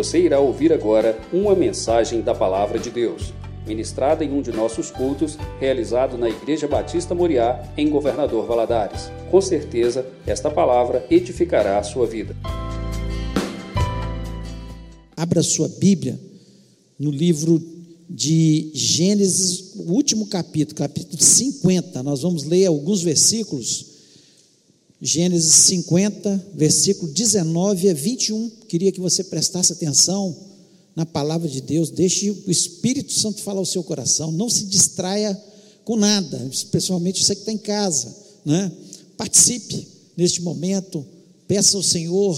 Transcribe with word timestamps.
Você 0.00 0.18
irá 0.18 0.40
ouvir 0.40 0.72
agora 0.72 1.20
uma 1.30 1.54
mensagem 1.54 2.22
da 2.22 2.34
Palavra 2.34 2.78
de 2.78 2.88
Deus, 2.88 3.34
ministrada 3.66 4.24
em 4.24 4.32
um 4.32 4.40
de 4.40 4.50
nossos 4.50 4.90
cultos, 4.90 5.36
realizado 5.60 6.16
na 6.16 6.26
Igreja 6.26 6.66
Batista 6.66 7.14
Moriá, 7.14 7.70
em 7.76 7.90
Governador 7.90 8.46
Valadares. 8.46 9.10
Com 9.30 9.42
certeza, 9.42 10.06
esta 10.26 10.50
palavra 10.50 11.04
edificará 11.10 11.78
a 11.78 11.82
sua 11.82 12.06
vida. 12.06 12.34
Abra 15.14 15.42
sua 15.42 15.68
Bíblia 15.68 16.18
no 16.98 17.10
livro 17.10 17.60
de 18.08 18.70
Gênesis, 18.72 19.74
o 19.76 19.92
último 19.92 20.28
capítulo, 20.28 20.78
capítulo 20.78 21.22
50. 21.22 22.02
Nós 22.02 22.22
vamos 22.22 22.44
ler 22.44 22.64
alguns 22.64 23.02
versículos. 23.02 23.89
Gênesis 25.00 25.52
50, 25.52 26.48
versículo 26.54 27.10
19 27.10 27.88
a 27.88 27.94
21. 27.94 28.50
Queria 28.68 28.92
que 28.92 29.00
você 29.00 29.24
prestasse 29.24 29.72
atenção 29.72 30.36
na 30.94 31.06
palavra 31.06 31.48
de 31.48 31.60
Deus. 31.62 31.90
Deixe 31.90 32.30
o 32.30 32.50
Espírito 32.50 33.12
Santo 33.12 33.40
falar 33.40 33.60
ao 33.60 33.66
seu 33.66 33.82
coração. 33.82 34.30
Não 34.30 34.50
se 34.50 34.64
distraia 34.64 35.40
com 35.84 35.96
nada, 35.96 36.46
especialmente 36.52 37.24
você 37.24 37.34
que 37.34 37.40
está 37.40 37.52
em 37.52 37.58
casa. 37.58 38.14
Né? 38.44 38.70
Participe 39.16 39.88
neste 40.16 40.42
momento. 40.42 41.04
Peça 41.48 41.78
ao 41.78 41.82
Senhor 41.82 42.36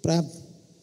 para 0.00 0.24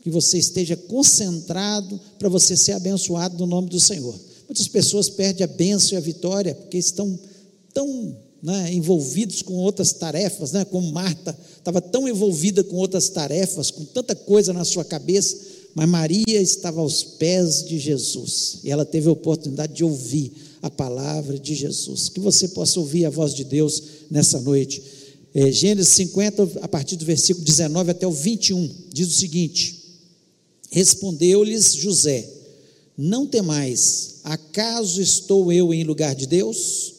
que 0.03 0.11
você 0.11 0.37
esteja 0.37 0.77
concentrado 0.77 1.99
para 2.19 2.29
você 2.29 2.55
ser 2.55 2.73
abençoado 2.73 3.37
no 3.39 3.47
nome 3.47 3.69
do 3.69 3.79
Senhor. 3.79 4.15
Muitas 4.47 4.67
pessoas 4.67 5.09
perdem 5.09 5.43
a 5.43 5.47
bênção 5.47 5.95
e 5.95 5.97
a 5.97 6.01
vitória 6.01 6.53
porque 6.53 6.77
estão 6.77 7.19
tão 7.73 8.15
né, 8.41 8.71
envolvidos 8.73 9.41
com 9.41 9.55
outras 9.55 9.93
tarefas, 9.93 10.51
né, 10.51 10.65
como 10.65 10.91
Marta 10.91 11.37
estava 11.57 11.81
tão 11.81 12.07
envolvida 12.07 12.63
com 12.63 12.75
outras 12.75 13.09
tarefas, 13.09 13.71
com 13.71 13.83
tanta 13.85 14.15
coisa 14.15 14.53
na 14.53 14.63
sua 14.63 14.85
cabeça, 14.85 15.37
mas 15.73 15.89
Maria 15.89 16.41
estava 16.41 16.81
aos 16.81 17.03
pés 17.03 17.63
de 17.63 17.77
Jesus 17.77 18.59
e 18.63 18.71
ela 18.71 18.85
teve 18.85 19.09
a 19.09 19.11
oportunidade 19.11 19.73
de 19.73 19.83
ouvir 19.83 20.31
a 20.61 20.69
palavra 20.69 21.37
de 21.37 21.53
Jesus. 21.53 22.09
Que 22.09 22.19
você 22.19 22.47
possa 22.47 22.79
ouvir 22.79 23.05
a 23.05 23.09
voz 23.09 23.33
de 23.33 23.43
Deus 23.43 23.83
nessa 24.09 24.39
noite. 24.39 24.81
É, 25.33 25.51
Gênesis 25.51 25.93
50, 25.93 26.61
a 26.61 26.67
partir 26.67 26.95
do 26.95 27.05
versículo 27.05 27.45
19 27.45 27.91
até 27.91 28.07
o 28.07 28.11
21, 28.11 28.69
diz 28.91 29.07
o 29.07 29.19
seguinte: 29.19 29.83
Respondeu-lhes 30.71 31.75
José: 31.75 32.27
Não 32.97 33.27
temais, 33.27 34.15
acaso 34.23 34.99
estou 34.99 35.51
eu 35.53 35.73
em 35.73 35.83
lugar 35.83 36.15
de 36.15 36.25
Deus? 36.25 36.96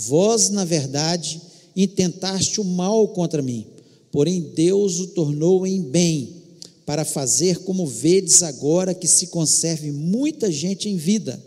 Vós, 0.00 0.48
na 0.48 0.64
verdade, 0.64 1.40
intentaste 1.76 2.60
o 2.60 2.64
mal 2.64 3.08
contra 3.08 3.42
mim, 3.42 3.66
porém 4.10 4.40
Deus 4.40 4.98
o 4.98 5.08
tornou 5.08 5.66
em 5.66 5.82
bem, 5.82 6.40
para 6.86 7.04
fazer 7.04 7.58
como 7.58 7.86
vedes 7.86 8.42
agora 8.42 8.94
que 8.94 9.06
se 9.06 9.28
conserve 9.28 9.92
muita 9.92 10.50
gente 10.50 10.88
em 10.88 10.96
vida. 10.96 11.40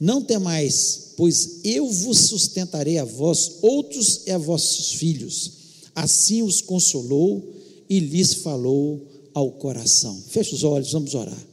Não 0.00 0.22
temais, 0.22 1.12
pois 1.16 1.60
eu 1.62 1.88
vos 1.88 2.18
sustentarei 2.18 2.98
a 2.98 3.04
vós 3.04 3.58
outros 3.60 4.22
e 4.26 4.30
a 4.30 4.38
vossos 4.38 4.92
filhos. 4.92 5.52
Assim 5.94 6.42
os 6.42 6.60
consolou 6.60 7.54
e 7.88 8.00
lhes 8.00 8.34
falou 8.34 9.06
ao 9.34 9.50
coração. 9.52 10.20
Feche 10.28 10.54
os 10.54 10.64
olhos, 10.64 10.92
vamos 10.92 11.14
orar. 11.14 11.49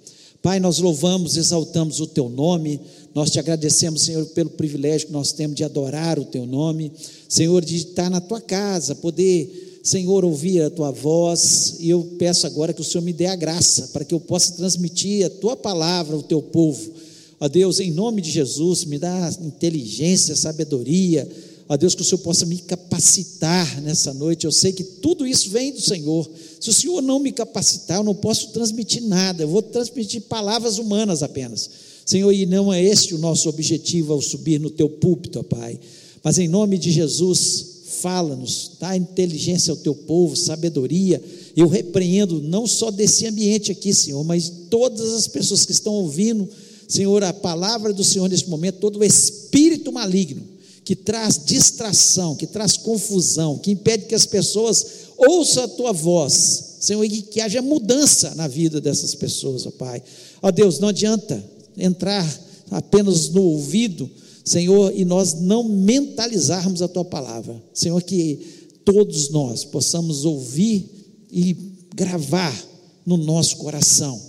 Pai, 0.48 0.62
nós 0.62 0.78
louvamos, 0.78 1.36
exaltamos 1.36 2.00
o 2.00 2.08
teu 2.08 2.30
nome, 2.30 2.80
nós 3.14 3.30
te 3.30 3.38
agradecemos, 3.38 4.03
Senhor, 4.03 4.26
pelo 4.28 4.50
privilégio 4.52 5.08
que 5.08 5.12
nós 5.12 5.34
temos 5.34 5.58
de 5.58 5.64
adorar 5.66 6.17
o 6.17 6.23
teu 6.23 6.45
nome, 6.45 6.89
Senhor, 7.28 7.66
de 7.66 7.76
estar 7.76 8.09
na 8.09 8.22
tua 8.22 8.39
casa, 8.39 8.95
poder, 8.95 9.81
Senhor, 9.84 10.23
ouvir 10.23 10.62
a 10.62 10.70
tua 10.70 10.89
voz, 10.89 11.76
e 11.81 11.89
eu 11.89 12.16
peço 12.17 12.48
agora 12.48 12.72
que 12.72 12.80
o 12.80 12.84
Senhor 12.86 13.04
me 13.04 13.12
dê 13.12 13.26
a 13.26 13.36
graça 13.36 13.89
para 13.92 14.06
que 14.06 14.14
eu 14.14 14.22
possa 14.22 14.54
transmitir 14.54 15.26
a 15.26 15.30
tua 15.30 15.58
palavra 15.58 16.16
ao 16.16 16.23
teu 16.23 16.42
povo. 16.42 16.94
Ó 17.42 17.50
Deus, 17.50 17.82
em 17.82 17.92
nome 17.92 18.22
de 18.22 18.32
Jesus, 18.32 18.86
me 18.86 18.98
dá 18.98 19.30
inteligência, 19.42 20.33
sabedoria, 20.33 21.30
Ó 21.70 21.76
Deus, 21.76 21.94
que 21.94 22.02
o 22.02 22.05
Senhor 22.05 22.20
possa 22.20 22.45
me 22.45 22.60
capacitar 22.60 23.82
nessa 23.82 24.14
noite. 24.14 24.45
Eu 24.45 24.52
sei 24.52 24.72
que 24.72 24.83
tudo 24.83 25.28
isso 25.28 25.50
vem 25.50 25.73
do 25.73 25.82
Senhor. 25.82 26.30
Se 26.61 26.70
o 26.70 26.73
Senhor 26.73 27.02
não 27.02 27.20
me 27.20 27.32
capacitar, 27.32 27.98
eu 27.98 28.04
não 28.04 28.16
posso 28.16 28.50
transmitir 28.52 29.04
nada. 29.04 29.44
Eu 29.44 29.50
vou 29.50 29.61
transmitir 29.61 30.22
palavras 30.22 30.78
humanas 30.78 31.22
apenas. 31.22 31.70
Senhor, 32.05 32.32
e 32.32 32.45
não 32.45 32.72
é 32.72 32.82
este 32.82 33.14
o 33.14 33.17
nosso 33.17 33.50
objetivo 33.50 34.14
ao 34.14 34.22
subir 34.22 34.61
no 34.61 34.70
teu 34.70 34.89
púlpito, 34.89 35.39
ó 35.39 35.44
Pai. 35.44 35.78
Mas 36.23 36.39
em 36.39 36.48
nome 36.48 36.78
de 36.78 36.89
Jesus, 36.89 37.66
fala-nos, 38.02 38.72
dá 38.80 38.95
inteligência 38.95 39.72
ao 39.72 39.78
teu 39.78 39.94
povo, 39.94 40.38
sabedoria. 40.38 41.22
Eu 41.54 41.67
repreendo 41.67 42.42
não 42.42 42.66
só 42.66 42.89
desse 42.89 43.28
ambiente 43.28 43.73
aqui, 43.73 43.94
Senhor, 43.94 44.23
mas 44.23 44.49
todas 44.70 45.14
as 45.14 45.28
pessoas 45.28 45.66
que 45.66 45.73
estão 45.73 45.94
ouvindo, 45.95 46.48
Senhor, 46.88 47.22
a 47.26 47.34
palavra 47.34 47.92
do 47.92 48.05
Senhor 48.05 48.30
neste 48.30 48.49
momento, 48.49 48.80
todo 48.80 48.99
o 48.99 49.04
espírito 49.04 49.92
maligno 49.92 50.57
que 50.87 50.95
traz 50.95 51.37
distração, 51.43 52.33
que 52.33 52.48
traz 52.48 52.77
confusão, 52.77 53.58
que 53.58 53.71
impede 53.71 54.05
que 54.05 54.15
as 54.15 54.25
pessoas 54.25 54.86
ouçam 55.17 55.65
a 55.65 55.67
tua 55.67 55.92
voz, 55.92 56.77
Senhor, 56.80 57.03
e 57.03 57.23
que 57.23 57.42
haja 57.42 57.61
mudança 57.61 58.33
na 58.36 58.48
vida 58.48 58.80
dessas 58.80 59.14
pessoas, 59.14 59.65
ó 59.65 59.71
Pai. 59.71 60.02
Ó 60.42 60.49
Deus, 60.49 60.80
não 60.80 60.87
adianta 60.87 61.43
entrar 61.77 62.25
apenas 62.71 63.27
no 63.27 63.42
ouvido, 63.42 64.09
Senhor, 64.45 64.93
e 64.95 65.03
nós 65.03 65.33
não 65.33 65.61
mentalizarmos 65.61 66.81
a 66.81 66.87
tua 66.87 67.04
palavra. 67.04 67.61
Senhor, 67.73 68.02
que 68.02 68.69
todos 68.86 69.30
nós 69.30 69.65
possamos 69.65 70.23
ouvir 70.23 70.89
e 71.30 71.54
gravar 71.93 72.58
no 73.05 73.17
nosso 73.17 73.58
coração 73.58 74.21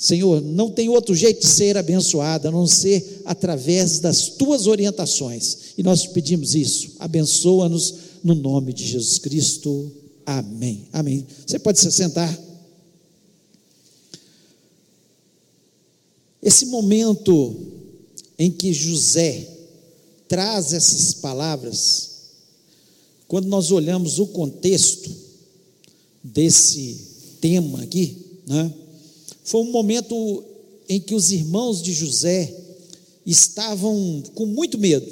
Senhor, 0.00 0.40
não 0.40 0.70
tem 0.70 0.88
outro 0.88 1.14
jeito 1.14 1.42
de 1.42 1.46
ser 1.46 1.76
abençoado 1.76 2.48
a 2.48 2.50
não 2.50 2.66
ser 2.66 3.20
através 3.26 4.00
das 4.00 4.28
tuas 4.30 4.66
orientações. 4.66 5.74
E 5.76 5.82
nós 5.82 6.00
te 6.00 6.08
pedimos 6.08 6.54
isso. 6.54 6.92
Abençoa-nos 6.98 7.94
no 8.24 8.34
nome 8.34 8.72
de 8.72 8.86
Jesus 8.86 9.18
Cristo. 9.18 9.92
Amém. 10.24 10.88
Amém. 10.90 11.26
Você 11.46 11.58
pode 11.58 11.78
se 11.78 11.92
sentar. 11.92 12.34
Esse 16.42 16.64
momento 16.64 17.54
em 18.38 18.50
que 18.50 18.72
José 18.72 19.46
traz 20.26 20.72
essas 20.72 21.12
palavras, 21.12 22.10
quando 23.28 23.48
nós 23.48 23.70
olhamos 23.70 24.18
o 24.18 24.28
contexto 24.28 25.14
desse 26.24 26.96
tema 27.38 27.82
aqui, 27.82 28.16
né? 28.46 28.72
Foi 29.50 29.62
um 29.62 29.72
momento 29.72 30.44
em 30.88 31.00
que 31.00 31.12
os 31.12 31.32
irmãos 31.32 31.82
de 31.82 31.92
José 31.92 32.54
estavam 33.26 34.22
com 34.32 34.46
muito 34.46 34.78
medo, 34.78 35.10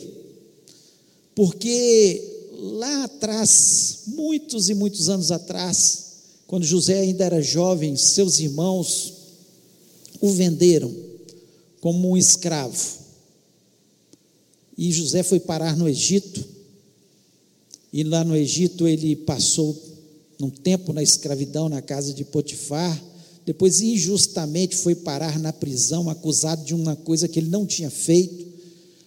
porque 1.34 2.46
lá 2.52 3.02
atrás, 3.02 4.02
muitos 4.06 4.68
e 4.68 4.74
muitos 4.74 5.08
anos 5.08 5.32
atrás, 5.32 6.04
quando 6.46 6.64
José 6.64 7.00
ainda 7.00 7.24
era 7.24 7.42
jovem, 7.42 7.96
seus 7.96 8.38
irmãos 8.38 9.12
o 10.20 10.30
venderam 10.30 10.94
como 11.80 12.10
um 12.10 12.16
escravo. 12.16 13.00
E 14.76 14.92
José 14.92 15.24
foi 15.24 15.40
parar 15.40 15.76
no 15.76 15.88
Egito, 15.88 16.46
e 17.92 18.04
lá 18.04 18.22
no 18.22 18.36
Egito 18.36 18.86
ele 18.86 19.16
passou 19.16 19.76
um 20.40 20.48
tempo 20.48 20.92
na 20.92 21.02
escravidão 21.02 21.68
na 21.68 21.82
casa 21.82 22.14
de 22.14 22.24
Potifar, 22.24 23.02
depois 23.48 23.80
injustamente 23.80 24.76
foi 24.76 24.94
parar 24.94 25.38
na 25.38 25.54
prisão, 25.54 26.10
acusado 26.10 26.66
de 26.66 26.74
uma 26.74 26.94
coisa 26.94 27.26
que 27.26 27.38
ele 27.38 27.48
não 27.48 27.64
tinha 27.64 27.88
feito, 27.88 28.46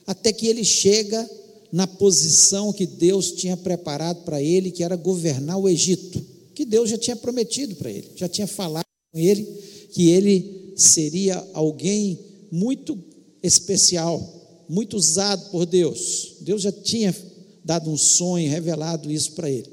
até 0.07 0.33
que 0.33 0.47
ele 0.47 0.63
chega 0.63 1.29
na 1.71 1.85
posição 1.85 2.73
que 2.73 2.87
Deus 2.87 3.33
tinha 3.33 3.55
preparado 3.55 4.23
para 4.23 4.41
ele, 4.41 4.71
que 4.71 4.83
era 4.83 4.95
governar 4.95 5.59
o 5.59 5.69
Egito, 5.69 6.19
que 6.55 6.65
Deus 6.65 6.89
já 6.89 6.97
tinha 6.97 7.15
prometido 7.15 7.75
para 7.75 7.91
ele, 7.91 8.09
já 8.15 8.27
tinha 8.27 8.47
falado 8.47 8.83
com 9.13 9.19
ele 9.19 9.43
que 9.91 10.09
ele 10.09 10.73
seria 10.75 11.47
alguém 11.53 12.17
muito 12.51 12.97
especial, 13.43 14.65
muito 14.67 14.97
usado 14.97 15.51
por 15.51 15.67
Deus. 15.67 16.37
Deus 16.41 16.63
já 16.63 16.71
tinha 16.71 17.15
dado 17.63 17.91
um 17.91 17.97
sonho, 17.97 18.49
revelado 18.49 19.11
isso 19.11 19.33
para 19.33 19.51
ele. 19.51 19.69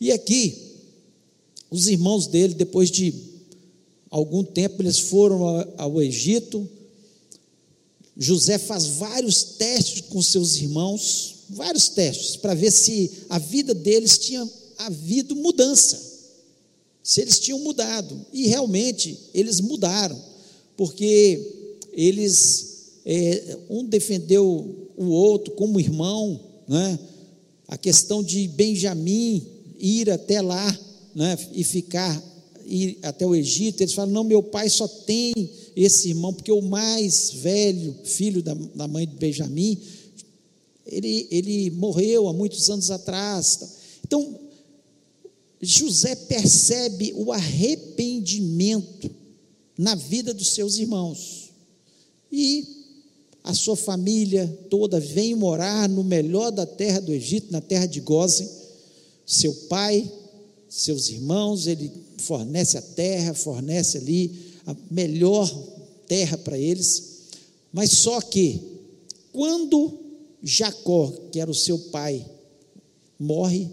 E 0.00 0.10
aqui, 0.10 0.56
os 1.70 1.86
irmãos 1.86 2.26
dele, 2.26 2.54
depois 2.54 2.90
de 2.90 3.33
algum 4.14 4.44
tempo 4.44 4.80
eles 4.80 5.00
foram 5.00 5.66
ao 5.76 6.00
Egito. 6.00 6.68
José 8.16 8.58
faz 8.58 8.86
vários 8.86 9.42
testes 9.42 10.02
com 10.02 10.22
seus 10.22 10.54
irmãos, 10.54 11.34
vários 11.50 11.88
testes, 11.88 12.36
para 12.36 12.54
ver 12.54 12.70
se 12.70 13.10
a 13.28 13.40
vida 13.40 13.74
deles 13.74 14.16
tinha 14.16 14.48
havido 14.78 15.34
mudança, 15.34 16.00
se 17.02 17.22
eles 17.22 17.40
tinham 17.40 17.58
mudado. 17.58 18.24
E 18.32 18.46
realmente 18.46 19.18
eles 19.34 19.60
mudaram, 19.60 20.16
porque 20.76 21.74
eles, 21.92 22.92
é, 23.04 23.58
um 23.68 23.84
defendeu 23.84 24.90
o 24.96 25.06
outro 25.06 25.54
como 25.54 25.80
irmão, 25.80 26.40
né? 26.68 26.96
a 27.66 27.76
questão 27.76 28.22
de 28.22 28.46
Benjamim 28.46 29.44
ir 29.76 30.08
até 30.08 30.40
lá 30.40 30.78
né? 31.16 31.36
e 31.52 31.64
ficar 31.64 32.22
ir 32.66 32.98
até 33.02 33.26
o 33.26 33.34
Egito, 33.34 33.82
eles 33.82 33.94
falam: 33.94 34.12
não, 34.12 34.24
meu 34.24 34.42
pai 34.42 34.68
só 34.68 34.86
tem 34.86 35.32
esse 35.76 36.10
irmão, 36.10 36.32
porque 36.32 36.52
o 36.52 36.62
mais 36.62 37.30
velho, 37.30 37.94
filho 38.04 38.42
da, 38.42 38.54
da 38.54 38.88
mãe 38.88 39.06
de 39.06 39.16
Benjamim, 39.16 39.78
ele, 40.86 41.26
ele 41.30 41.70
morreu 41.70 42.28
há 42.28 42.32
muitos 42.32 42.68
anos 42.70 42.90
atrás. 42.90 43.60
Então, 44.06 44.38
José 45.60 46.14
percebe 46.14 47.12
o 47.16 47.32
arrependimento 47.32 49.10
na 49.76 49.94
vida 49.94 50.32
dos 50.32 50.48
seus 50.48 50.78
irmãos. 50.78 51.50
E 52.30 52.84
a 53.42 53.54
sua 53.54 53.76
família 53.76 54.46
toda 54.70 55.00
vem 55.00 55.34
morar 55.34 55.88
no 55.88 56.02
melhor 56.02 56.50
da 56.50 56.66
terra 56.66 57.00
do 57.00 57.12
Egito, 57.12 57.52
na 57.52 57.60
terra 57.60 57.86
de 57.86 58.00
Gozen. 58.00 58.48
Seu 59.26 59.54
pai, 59.68 60.10
seus 60.74 61.08
irmãos, 61.08 61.68
ele 61.68 61.90
fornece 62.18 62.76
a 62.76 62.82
terra, 62.82 63.32
fornece 63.32 63.98
ali 63.98 64.54
a 64.66 64.74
melhor 64.90 65.48
terra 66.08 66.36
para 66.36 66.58
eles. 66.58 67.20
Mas 67.72 67.92
só 67.92 68.20
que, 68.20 68.60
quando 69.32 69.96
Jacó, 70.42 71.12
que 71.30 71.38
era 71.38 71.50
o 71.50 71.54
seu 71.54 71.78
pai, 71.78 72.26
morre, 73.18 73.70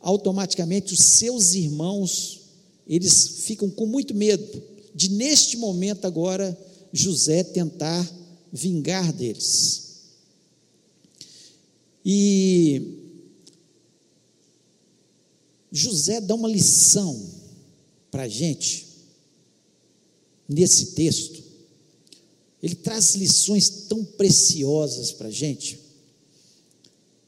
automaticamente 0.00 0.94
os 0.94 1.00
seus 1.00 1.54
irmãos, 1.54 2.40
eles 2.86 3.40
ficam 3.40 3.68
com 3.68 3.86
muito 3.86 4.14
medo 4.14 4.62
de, 4.94 5.08
neste 5.10 5.56
momento 5.56 6.06
agora, 6.06 6.56
José 6.92 7.42
tentar 7.42 8.08
vingar 8.52 9.12
deles. 9.12 10.02
E 12.04 13.01
José 15.72 16.20
dá 16.20 16.34
uma 16.34 16.48
lição 16.48 17.18
para 18.10 18.24
a 18.24 18.28
gente 18.28 18.86
nesse 20.46 20.86
texto. 20.92 21.42
Ele 22.62 22.74
traz 22.74 23.14
lições 23.14 23.68
tão 23.88 24.04
preciosas 24.04 25.10
para 25.10 25.28
a 25.28 25.32
gente, 25.32 25.80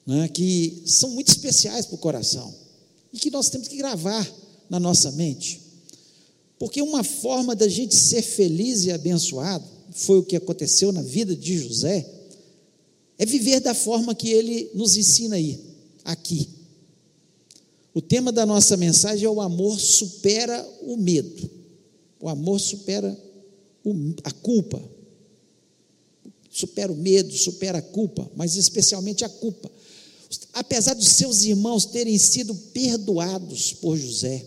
né, 0.06 0.28
que 0.28 0.82
são 0.84 1.10
muito 1.10 1.28
especiais 1.28 1.86
para 1.86 1.94
o 1.94 1.98
coração 1.98 2.54
e 3.12 3.18
que 3.18 3.30
nós 3.30 3.48
temos 3.48 3.66
que 3.66 3.76
gravar 3.76 4.30
na 4.68 4.78
nossa 4.78 5.10
mente. 5.12 5.60
Porque 6.58 6.82
uma 6.82 7.02
forma 7.02 7.56
da 7.56 7.66
gente 7.66 7.94
ser 7.94 8.22
feliz 8.22 8.84
e 8.84 8.92
abençoado, 8.92 9.64
foi 9.90 10.18
o 10.18 10.24
que 10.24 10.36
aconteceu 10.36 10.92
na 10.92 11.02
vida 11.02 11.34
de 11.34 11.56
José, 11.56 12.08
é 13.16 13.24
viver 13.24 13.60
da 13.60 13.74
forma 13.74 14.14
que 14.14 14.28
ele 14.28 14.70
nos 14.74 14.96
ensina 14.96 15.36
aí, 15.36 15.58
aqui. 16.04 16.48
O 17.94 18.02
tema 18.02 18.32
da 18.32 18.44
nossa 18.44 18.76
mensagem 18.76 19.24
é 19.24 19.30
o 19.30 19.40
amor 19.40 19.78
supera 19.78 20.68
o 20.82 20.96
medo. 20.96 21.48
O 22.20 22.28
amor 22.28 22.58
supera 22.58 23.16
o, 23.84 23.94
a 24.24 24.32
culpa. 24.32 24.82
Supera 26.50 26.90
o 26.90 26.96
medo, 26.96 27.32
supera 27.32 27.78
a 27.78 27.82
culpa, 27.82 28.28
mas 28.34 28.56
especialmente 28.56 29.24
a 29.24 29.28
culpa. 29.28 29.70
Apesar 30.52 30.94
dos 30.94 31.06
seus 31.06 31.44
irmãos 31.44 31.86
terem 31.86 32.18
sido 32.18 32.52
perdoados 32.52 33.72
por 33.74 33.96
José, 33.96 34.44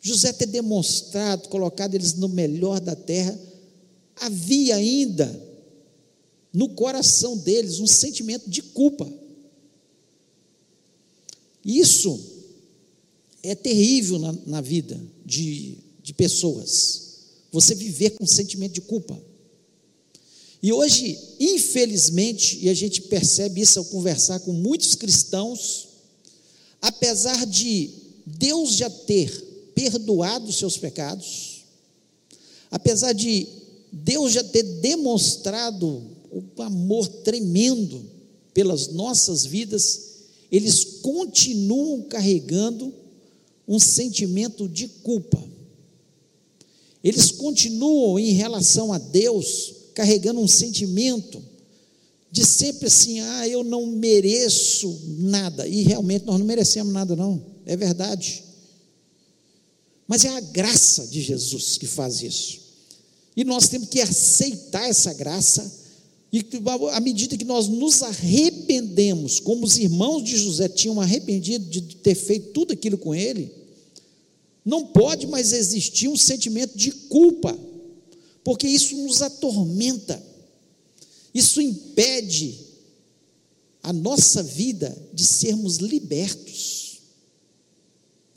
José 0.00 0.32
ter 0.32 0.46
demonstrado, 0.46 1.48
colocado 1.50 1.94
eles 1.94 2.14
no 2.14 2.28
melhor 2.28 2.80
da 2.80 2.96
terra, 2.96 3.38
havia 4.16 4.76
ainda 4.76 5.48
no 6.52 6.70
coração 6.70 7.36
deles 7.36 7.80
um 7.80 7.86
sentimento 7.86 8.48
de 8.48 8.62
culpa. 8.62 9.10
Isso 11.62 12.37
é 13.42 13.54
terrível 13.54 14.18
na, 14.18 14.34
na 14.46 14.60
vida 14.60 15.00
de, 15.24 15.78
de 16.02 16.12
pessoas. 16.12 17.08
Você 17.52 17.74
viver 17.74 18.10
com 18.10 18.24
um 18.24 18.26
sentimento 18.26 18.72
de 18.72 18.80
culpa. 18.80 19.20
E 20.62 20.72
hoje, 20.72 21.18
infelizmente, 21.38 22.58
e 22.60 22.68
a 22.68 22.74
gente 22.74 23.02
percebe 23.02 23.60
isso 23.60 23.78
ao 23.78 23.84
conversar 23.84 24.40
com 24.40 24.52
muitos 24.52 24.94
cristãos, 24.94 25.88
apesar 26.82 27.46
de 27.46 27.90
Deus 28.26 28.74
já 28.74 28.90
ter 28.90 29.30
perdoado 29.74 30.52
seus 30.52 30.76
pecados, 30.76 31.64
apesar 32.70 33.12
de 33.12 33.46
Deus 33.92 34.32
já 34.32 34.42
ter 34.42 34.62
demonstrado 34.62 36.02
o 36.30 36.62
amor 36.62 37.06
tremendo 37.06 38.04
pelas 38.52 38.88
nossas 38.88 39.46
vidas, 39.46 40.08
eles 40.50 40.84
continuam 41.02 42.02
carregando 42.02 42.92
um 43.68 43.78
sentimento 43.78 44.66
de 44.66 44.88
culpa. 44.88 45.40
Eles 47.04 47.30
continuam 47.30 48.18
em 48.18 48.32
relação 48.32 48.92
a 48.92 48.98
Deus 48.98 49.74
carregando 49.94 50.40
um 50.40 50.48
sentimento 50.48 51.42
de 52.30 52.44
sempre 52.44 52.86
assim, 52.86 53.20
ah, 53.20 53.48
eu 53.48 53.64
não 53.64 53.86
mereço 53.86 55.00
nada. 55.18 55.66
E 55.66 55.82
realmente 55.82 56.24
nós 56.26 56.38
não 56.38 56.46
merecemos 56.46 56.92
nada, 56.92 57.16
não. 57.16 57.42
É 57.64 57.76
verdade. 57.76 58.44
Mas 60.06 60.24
é 60.24 60.30
a 60.30 60.40
graça 60.40 61.06
de 61.06 61.20
Jesus 61.20 61.76
que 61.76 61.86
faz 61.86 62.22
isso. 62.22 62.60
E 63.36 63.44
nós 63.44 63.68
temos 63.68 63.88
que 63.88 64.00
aceitar 64.00 64.88
essa 64.88 65.12
graça, 65.12 65.70
e 66.32 66.44
à 66.92 67.00
medida 67.00 67.36
que 67.36 67.44
nós 67.44 67.68
nos 67.68 68.02
arrependemos, 68.02 69.38
como 69.38 69.64
os 69.64 69.78
irmãos 69.78 70.22
de 70.24 70.36
José 70.36 70.68
tinham 70.68 71.00
arrependido 71.00 71.64
de 71.66 71.80
ter 71.96 72.14
feito 72.14 72.50
tudo 72.50 72.72
aquilo 72.72 72.98
com 72.98 73.14
ele, 73.14 73.57
não 74.68 74.86
pode 74.86 75.26
mais 75.26 75.52
existir 75.52 76.08
um 76.08 76.16
sentimento 76.16 76.76
de 76.76 76.90
culpa, 76.92 77.58
porque 78.44 78.68
isso 78.68 78.96
nos 78.96 79.22
atormenta, 79.22 80.22
isso 81.32 81.60
impede 81.60 82.58
a 83.82 83.92
nossa 83.92 84.42
vida 84.42 84.96
de 85.12 85.24
sermos 85.24 85.76
libertos 85.76 86.78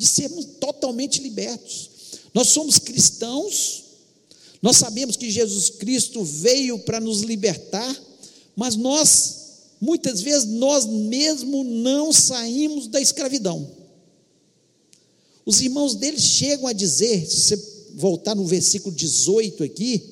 de 0.01 0.07
sermos 0.07 0.45
totalmente 0.59 1.21
libertos. 1.21 1.91
Nós 2.33 2.47
somos 2.47 2.79
cristãos, 2.79 3.83
nós 4.59 4.77
sabemos 4.77 5.15
que 5.15 5.29
Jesus 5.29 5.69
Cristo 5.69 6.23
veio 6.23 6.79
para 6.79 6.99
nos 6.99 7.21
libertar, 7.21 7.95
mas 8.55 8.75
nós, 8.75 9.35
muitas 9.79 10.19
vezes, 10.19 10.49
nós 10.49 10.87
mesmo 10.87 11.63
não 11.63 12.11
saímos 12.11 12.87
da 12.87 12.99
escravidão. 12.99 13.80
Os 15.45 15.61
irmãos 15.61 15.95
dele 15.95 16.19
chegam 16.19 16.67
a 16.67 16.73
dizer, 16.73 17.25
se 17.25 17.41
você 17.41 17.71
voltar 17.95 18.35
no 18.35 18.45
versículo 18.45 18.95
18 18.95 19.63
aqui, 19.63 20.03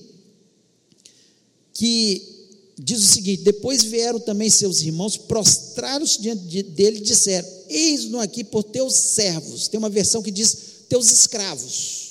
que 1.73 2.39
diz 2.77 3.01
o 3.01 3.07
seguinte: 3.07 3.43
depois 3.43 3.83
vieram 3.83 4.19
também 4.19 4.49
seus 4.49 4.81
irmãos, 4.81 5.17
prostraram-se 5.17 6.21
diante 6.21 6.63
dele 6.63 6.97
e 6.97 7.01
disseram: 7.01 7.47
Eis-nos 7.67 8.21
aqui 8.21 8.43
por 8.43 8.63
teus 8.63 8.95
servos. 8.95 9.67
Tem 9.67 9.77
uma 9.77 9.89
versão 9.89 10.21
que 10.21 10.31
diz 10.31 10.57
teus 10.87 11.11
escravos. 11.11 12.09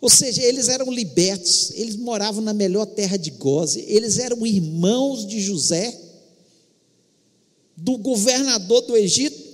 Ou 0.00 0.10
seja, 0.10 0.42
eles 0.42 0.68
eram 0.68 0.92
libertos, 0.92 1.72
eles 1.74 1.96
moravam 1.96 2.42
na 2.42 2.52
melhor 2.52 2.84
terra 2.86 3.16
de 3.16 3.30
Goze, 3.30 3.84
eles 3.88 4.18
eram 4.18 4.46
irmãos 4.46 5.26
de 5.26 5.40
José, 5.40 5.98
do 7.76 7.96
governador 7.96 8.82
do 8.82 8.96
Egito, 8.96 9.45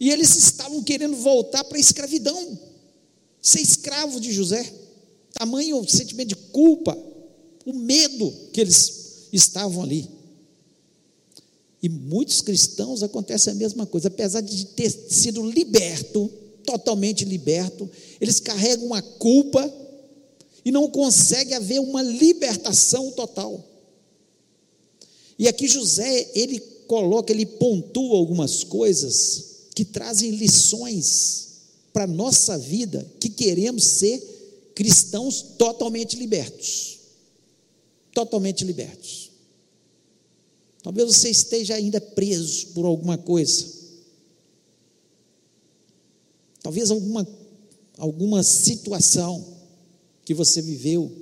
e 0.00 0.10
eles 0.10 0.36
estavam 0.36 0.82
querendo 0.82 1.16
voltar 1.16 1.64
para 1.64 1.76
a 1.76 1.80
escravidão, 1.80 2.58
ser 3.42 3.60
escravo 3.60 4.20
de 4.20 4.32
José. 4.32 4.72
Tamanho 5.32 5.88
sentimento 5.88 6.28
de 6.28 6.36
culpa, 6.36 6.96
o 7.64 7.72
medo 7.72 8.32
que 8.52 8.60
eles 8.60 9.28
estavam 9.32 9.82
ali. 9.82 10.08
E 11.82 11.88
muitos 11.88 12.40
cristãos 12.40 13.02
acontece 13.02 13.50
a 13.50 13.54
mesma 13.54 13.86
coisa, 13.86 14.08
apesar 14.08 14.40
de 14.40 14.66
ter 14.66 14.90
sido 14.90 15.48
liberto, 15.48 16.30
totalmente 16.64 17.24
liberto, 17.24 17.88
eles 18.20 18.40
carregam 18.40 18.86
uma 18.86 19.00
culpa 19.00 19.72
e 20.64 20.70
não 20.70 20.90
consegue 20.90 21.54
haver 21.54 21.80
uma 21.80 22.02
libertação 22.02 23.10
total. 23.12 23.64
E 25.38 25.46
aqui 25.46 25.68
José, 25.68 26.30
ele 26.34 26.58
coloca, 26.86 27.32
ele 27.32 27.46
pontua 27.46 28.16
algumas 28.16 28.64
coisas 28.64 29.47
que 29.78 29.84
trazem 29.84 30.32
lições 30.32 31.46
para 31.92 32.02
a 32.02 32.08
nossa 32.08 32.58
vida, 32.58 33.08
que 33.20 33.28
queremos 33.28 33.84
ser 33.84 34.72
cristãos 34.74 35.40
totalmente 35.56 36.16
libertos 36.16 36.98
totalmente 38.18 38.64
libertos. 38.64 39.30
Talvez 40.82 41.06
você 41.06 41.30
esteja 41.30 41.76
ainda 41.76 42.00
preso 42.00 42.68
por 42.68 42.84
alguma 42.84 43.16
coisa. 43.16 43.64
Talvez 46.60 46.90
alguma, 46.90 47.24
alguma 47.96 48.42
situação 48.42 49.58
que 50.24 50.34
você 50.34 50.60
viveu. 50.60 51.12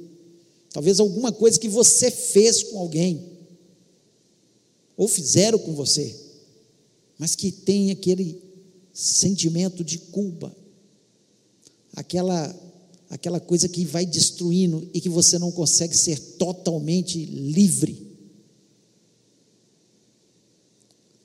Talvez 0.70 0.98
alguma 0.98 1.30
coisa 1.30 1.60
que 1.60 1.68
você 1.68 2.10
fez 2.10 2.62
com 2.62 2.78
alguém. 2.78 3.38
Ou 4.96 5.06
fizeram 5.06 5.58
com 5.58 5.75
você. 5.75 6.18
Mas 7.18 7.34
que 7.34 7.52
tem 7.52 7.90
aquele 7.90 8.40
sentimento 8.96 9.84
de 9.84 9.98
culpa. 9.98 10.56
aquela 11.94 12.54
aquela 13.08 13.38
coisa 13.38 13.68
que 13.68 13.84
vai 13.84 14.04
destruindo 14.04 14.88
e 14.92 15.00
que 15.00 15.08
você 15.08 15.38
não 15.38 15.52
consegue 15.52 15.96
ser 15.96 16.18
totalmente 16.18 17.24
livre. 17.24 18.04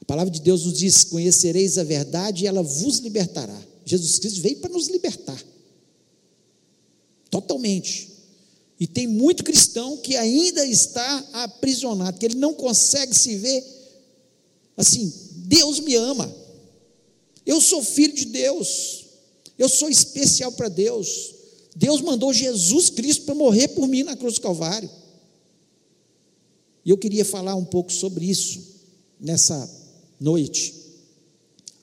A 0.01 0.05
palavra 0.05 0.31
de 0.31 0.41
Deus 0.41 0.65
nos 0.65 0.77
diz: 0.77 1.03
Conhecereis 1.05 1.77
a 1.77 1.83
verdade 1.83 2.43
e 2.43 2.47
ela 2.47 2.61
vos 2.61 2.97
libertará. 2.97 3.59
Jesus 3.85 4.19
Cristo 4.19 4.41
veio 4.41 4.57
para 4.57 4.71
nos 4.71 4.89
libertar, 4.89 5.41
totalmente. 7.29 8.09
E 8.79 8.85
tem 8.85 9.07
muito 9.07 9.43
cristão 9.43 9.97
que 9.97 10.15
ainda 10.15 10.65
está 10.65 11.29
aprisionado, 11.33 12.19
que 12.19 12.25
ele 12.25 12.35
não 12.35 12.53
consegue 12.53 13.15
se 13.15 13.37
ver 13.37 13.63
assim: 14.75 15.11
Deus 15.45 15.79
me 15.79 15.95
ama, 15.95 16.40
eu 17.45 17.59
sou 17.59 17.83
filho 17.83 18.13
de 18.13 18.25
Deus, 18.25 19.05
eu 19.57 19.69
sou 19.69 19.89
especial 19.89 20.51
para 20.51 20.69
Deus. 20.69 21.35
Deus 21.75 22.01
mandou 22.01 22.33
Jesus 22.33 22.89
Cristo 22.89 23.25
para 23.25 23.35
morrer 23.35 23.69
por 23.69 23.87
mim 23.87 24.03
na 24.03 24.15
cruz 24.15 24.35
do 24.35 24.41
Calvário. 24.41 24.89
E 26.83 26.89
eu 26.89 26.97
queria 26.97 27.23
falar 27.23 27.55
um 27.55 27.65
pouco 27.65 27.91
sobre 27.91 28.25
isso 28.25 28.59
nessa 29.19 29.69
noite. 30.19 30.73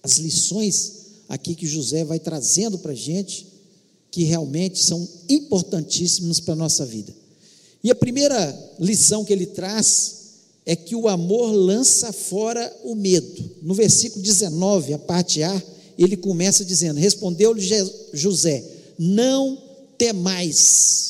As 0.03 0.19
lições 0.19 0.99
aqui 1.29 1.55
que 1.55 1.67
José 1.67 2.05
vai 2.05 2.19
trazendo 2.19 2.79
para 2.79 2.93
a 2.93 2.97
gente, 2.97 3.47
que 4.11 4.25
realmente 4.25 4.79
são 4.83 5.07
importantíssimas 5.29 6.41
para 6.41 6.55
a 6.55 6.57
nossa 6.57 6.85
vida. 6.85 7.15
E 7.83 7.91
a 7.91 7.95
primeira 7.95 8.75
lição 8.79 9.25
que 9.25 9.33
ele 9.33 9.47
traz 9.47 10.18
é 10.69 10.77
que 10.77 10.95
o 10.95 11.09
amor 11.09 11.51
lança 11.51 12.13
fora 12.13 12.71
o 12.85 12.95
medo. 12.95 13.51
No 13.63 13.73
versículo 13.73 14.23
19, 14.23 14.93
a 14.93 14.99
parte 14.99 15.43
A, 15.43 15.63
ele 15.97 16.15
começa 16.15 16.63
dizendo: 16.63 17.01
Respondeu-lhe 17.01 17.67
José: 18.13 18.63
Não 18.99 19.57
temais. 19.97 21.09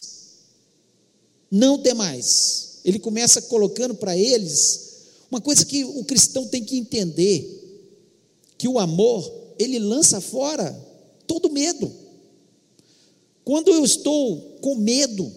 Não 1.50 1.77
temais. 1.77 2.79
Ele 2.85 3.00
começa 3.00 3.43
colocando 3.43 3.97
para 3.97 4.17
eles 4.17 4.93
uma 5.29 5.41
coisa 5.41 5.67
que 5.67 5.85
o 5.85 6.05
cristão 6.05 6.47
tem 6.47 6.62
que 6.62 6.79
entender: 6.79 7.83
que 8.57 8.69
o 8.69 8.79
amor, 8.79 9.29
ele 9.59 9.81
lança 9.81 10.21
fora 10.21 10.71
todo 11.27 11.50
medo. 11.50 11.91
Quando 13.45 13.73
eu 13.73 13.85
estou 13.85 14.57
com 14.61 14.77
medo, 14.77 15.33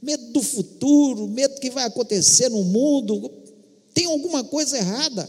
medo 0.00 0.32
do 0.32 0.42
futuro, 0.42 1.28
medo 1.28 1.56
do 1.56 1.60
que 1.60 1.70
vai 1.70 1.84
acontecer 1.84 2.48
no 2.48 2.64
mundo, 2.64 3.30
tem 3.94 4.06
alguma 4.06 4.44
coisa 4.44 4.76
errada. 4.76 5.28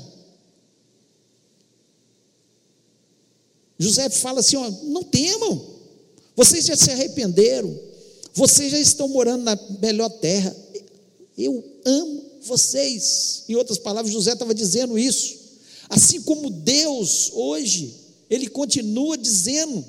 José 3.77 4.10
fala 4.10 4.41
assim: 4.41 4.56
ó, 4.56 4.70
não 4.84 5.03
temam, 5.03 5.80
vocês 6.36 6.65
já 6.65 6.75
se 6.75 6.91
arrependeram, 6.91 7.77
vocês 8.34 8.72
já 8.72 8.80
estão 8.80 9.08
morando 9.08 9.44
na 9.44 9.58
melhor 9.80 10.10
terra. 10.10 10.56
Eu 11.38 11.63
amo 11.84 12.32
vocês. 12.44 13.44
Em 13.50 13.56
outras 13.56 13.77
palavras, 13.77 14.13
José 14.13 14.34
estava 14.34 14.53
dizendo 14.53 14.98
isso. 14.98 15.39
Assim 15.89 16.22
como 16.22 16.50
Deus 16.50 17.32
hoje, 17.34 17.96
Ele 18.30 18.48
continua 18.48 19.18
dizendo 19.18 19.84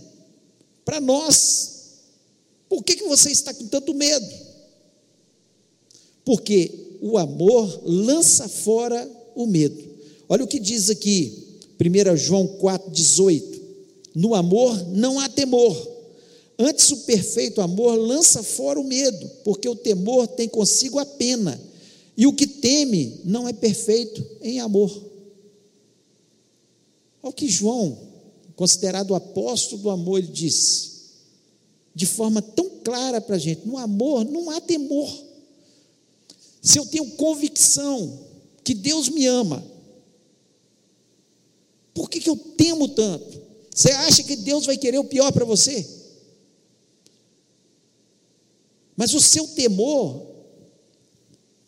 para 0.85 1.01
nós: 1.01 1.73
por 2.69 2.83
que, 2.83 2.97
que 2.97 3.05
você 3.05 3.31
está 3.31 3.53
com 3.53 3.67
tanto 3.67 3.93
medo? 3.95 4.27
Porque 6.25 6.82
o 7.03 7.19
amor 7.19 7.83
lança 7.85 8.49
fora 8.49 9.07
o 9.35 9.47
medo. 9.47 9.83
Olha 10.29 10.45
o 10.45 10.49
que 10.49 10.59
diz 10.59 10.89
aqui, 10.89 11.59
1 11.79 12.17
João 12.17 12.47
4,18: 12.63 13.61
No 14.15 14.35
amor 14.35 14.87
não 14.89 15.21
há 15.21 15.29
temor 15.29 15.93
Antes, 16.59 16.91
o 16.93 16.99
perfeito 16.99 17.61
amor 17.61 17.97
lança 17.97 18.41
fora 18.43 18.79
o 18.79 18.85
medo, 18.85 19.29
porque 19.43 19.69
o 19.69 19.75
temor 19.75 20.29
tem 20.29 20.49
consigo 20.49 20.99
a 21.01 21.05
pena, 21.05 21.61
e 22.17 22.25
o 22.25 22.33
que 22.33 22.47
teme 22.47 23.21
não 23.25 23.49
é 23.49 23.53
perfeito 23.53 24.25
em 24.41 24.61
amor. 24.61 24.91
Olha 27.21 27.31
o 27.31 27.33
que 27.33 27.49
João, 27.49 27.99
considerado 28.55 29.11
o 29.11 29.15
apóstolo 29.17 29.83
do 29.83 29.91
amor, 29.91 30.19
ele 30.19 30.29
diz, 30.29 30.91
de 31.95 32.07
forma 32.07 32.43
tão 32.43 32.69
clara 32.85 33.21
para 33.21 33.37
a 33.37 33.39
gente: 33.41 33.67
no 33.67 33.79
amor 33.79 34.25
não 34.25 34.51
há 34.51 34.61
temor. 34.61 35.32
Se 36.63 36.79
eu 36.79 36.87
tenho 36.87 37.11
convicção 37.13 38.21
que 38.63 38.73
Deus 38.73 39.09
me 39.09 39.27
ama, 39.27 39.67
por 41.93 42.09
que, 42.09 42.21
que 42.21 42.31
eu 42.31 42.37
temo 42.37 42.87
tanto? 42.89 43.43
Você 43.75 43.91
acha 43.91 44.23
que 44.23 44.37
Deus 44.37 44.65
vai 44.65 44.77
querer 44.77 44.99
o 44.99 45.05
pior 45.05 45.33
para 45.33 45.45
você? 45.45 45.85
Mas 48.97 49.13
o 49.13 49.21
seu 49.21 49.49
temor, 49.49 50.25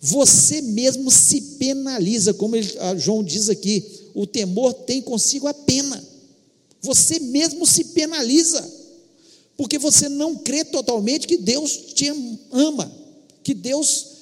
você 0.00 0.62
mesmo 0.62 1.10
se 1.10 1.40
penaliza, 1.58 2.32
como 2.32 2.54
ele, 2.54 2.68
João 2.98 3.24
diz 3.24 3.48
aqui, 3.48 4.10
o 4.14 4.26
temor 4.26 4.72
tem 4.72 5.02
consigo 5.02 5.48
a 5.48 5.54
pena. 5.54 6.02
Você 6.80 7.18
mesmo 7.18 7.66
se 7.66 7.86
penaliza, 7.86 8.70
porque 9.56 9.78
você 9.78 10.08
não 10.08 10.36
crê 10.36 10.64
totalmente 10.64 11.26
que 11.26 11.38
Deus 11.38 11.72
te 11.94 12.06
ama, 12.52 12.92
que 13.42 13.54
Deus 13.54 14.13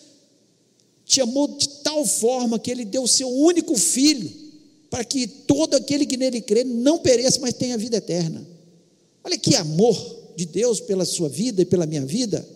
te 1.13 1.21
amou 1.21 1.47
de 1.47 1.69
tal 1.83 2.07
forma 2.07 2.59
que 2.59 2.71
Ele 2.71 2.87
deu 2.87 3.03
o 3.03 3.09
seu 3.09 3.29
único 3.29 3.77
filho, 3.77 4.33
para 4.89 5.05
que 5.05 5.27
todo 5.27 5.75
aquele 5.75 6.07
que 6.07 6.17
nele 6.17 6.41
crê 6.41 6.65
não 6.65 6.99
pereça, 6.99 7.39
mas 7.39 7.53
tenha 7.53 7.77
vida 7.77 7.99
eterna. 7.99 8.47
Olha 9.23 9.37
que 9.37 9.55
amor 9.55 10.33
de 10.35 10.47
Deus 10.47 10.81
pela 10.81 11.05
sua 11.05 11.29
vida 11.29 11.61
e 11.61 11.67
pela 11.67 11.85
minha 11.85 12.07
vida. 12.07 12.49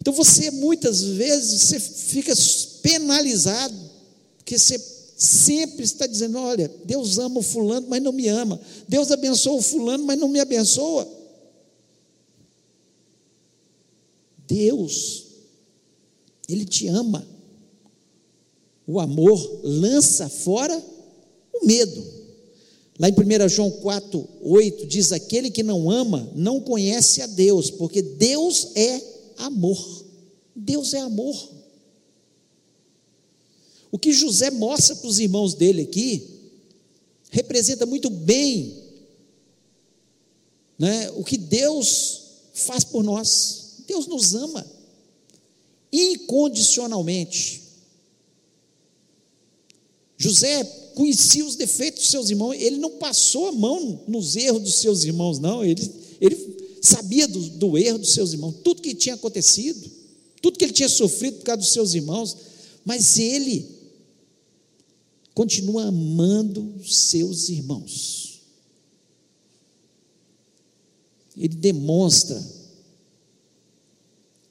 Então 0.00 0.12
você 0.12 0.50
muitas 0.50 1.00
vezes 1.00 1.62
você 1.62 1.78
fica 1.78 2.32
penalizado, 2.82 3.76
porque 4.38 4.58
você 4.58 4.76
sempre 5.16 5.84
está 5.84 6.08
dizendo: 6.08 6.38
olha, 6.38 6.68
Deus 6.84 7.18
ama 7.18 7.38
o 7.38 7.42
fulano, 7.42 7.86
mas 7.88 8.02
não 8.02 8.10
me 8.10 8.26
ama. 8.26 8.60
Deus 8.88 9.12
abençoa 9.12 9.54
o 9.54 9.62
fulano, 9.62 10.04
mas 10.04 10.18
não 10.18 10.26
me 10.26 10.40
abençoa. 10.40 11.08
Deus, 14.48 15.25
Ele 16.48 16.64
te 16.64 16.86
ama. 16.88 17.26
O 18.86 19.00
amor 19.00 19.60
lança 19.64 20.28
fora 20.28 20.80
o 21.52 21.66
medo. 21.66 22.04
Lá 22.98 23.08
em 23.08 23.12
1 23.12 23.48
João 23.48 23.70
4, 23.70 24.28
8 24.42 24.86
diz: 24.86 25.12
Aquele 25.12 25.50
que 25.50 25.62
não 25.62 25.90
ama 25.90 26.30
não 26.34 26.60
conhece 26.60 27.20
a 27.20 27.26
Deus, 27.26 27.70
porque 27.70 28.00
Deus 28.00 28.68
é 28.74 29.02
amor. 29.38 30.04
Deus 30.54 30.94
é 30.94 31.00
amor. 31.00 31.56
O 33.90 33.98
que 33.98 34.12
José 34.12 34.50
mostra 34.50 34.96
para 34.96 35.08
os 35.08 35.18
irmãos 35.18 35.54
dele 35.54 35.82
aqui 35.82 36.36
representa 37.30 37.84
muito 37.84 38.08
bem 38.08 38.82
né, 40.78 41.10
o 41.10 41.24
que 41.24 41.36
Deus 41.36 42.22
faz 42.54 42.84
por 42.84 43.02
nós. 43.02 43.82
Deus 43.86 44.06
nos 44.06 44.34
ama 44.34 44.75
incondicionalmente. 45.96 47.62
José 50.18 50.64
conhecia 50.94 51.44
os 51.44 51.56
defeitos 51.56 52.02
dos 52.02 52.10
seus 52.10 52.30
irmãos, 52.30 52.54
ele 52.54 52.78
não 52.78 52.92
passou 52.92 53.48
a 53.48 53.52
mão 53.52 54.04
nos 54.08 54.34
erros 54.34 54.62
dos 54.62 54.76
seus 54.76 55.04
irmãos, 55.04 55.38
não, 55.38 55.64
ele, 55.64 55.90
ele 56.20 56.56
sabia 56.80 57.28
do, 57.28 57.40
do 57.50 57.76
erro 57.76 57.98
dos 57.98 58.12
seus 58.12 58.32
irmãos, 58.32 58.54
tudo 58.64 58.80
que 58.80 58.94
tinha 58.94 59.14
acontecido, 59.14 59.90
tudo 60.40 60.58
que 60.58 60.64
ele 60.64 60.72
tinha 60.72 60.88
sofrido 60.88 61.38
por 61.38 61.44
causa 61.44 61.60
dos 61.60 61.72
seus 61.72 61.94
irmãos, 61.94 62.36
mas 62.84 63.18
ele 63.18 63.76
continua 65.34 65.88
amando 65.88 66.82
seus 66.82 67.50
irmãos. 67.50 68.40
Ele 71.36 71.54
demonstra 71.54 72.42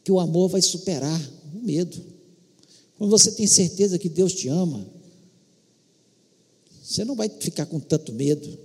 que 0.04 0.12
o 0.12 0.20
amor 0.20 0.50
vai 0.50 0.62
superar 0.62 1.20
o 1.56 1.64
medo. 1.64 1.98
Quando 2.98 3.10
você 3.10 3.32
tem 3.32 3.48
certeza 3.48 4.00
que 4.00 4.10
Deus 4.10 4.34
te 4.34 4.48
ama, 4.48 4.86
você 6.84 7.04
não 7.04 7.16
vai 7.16 7.30
ficar 7.30 7.66
com 7.66 7.80
tanto 7.80 8.14
medo 8.14 8.58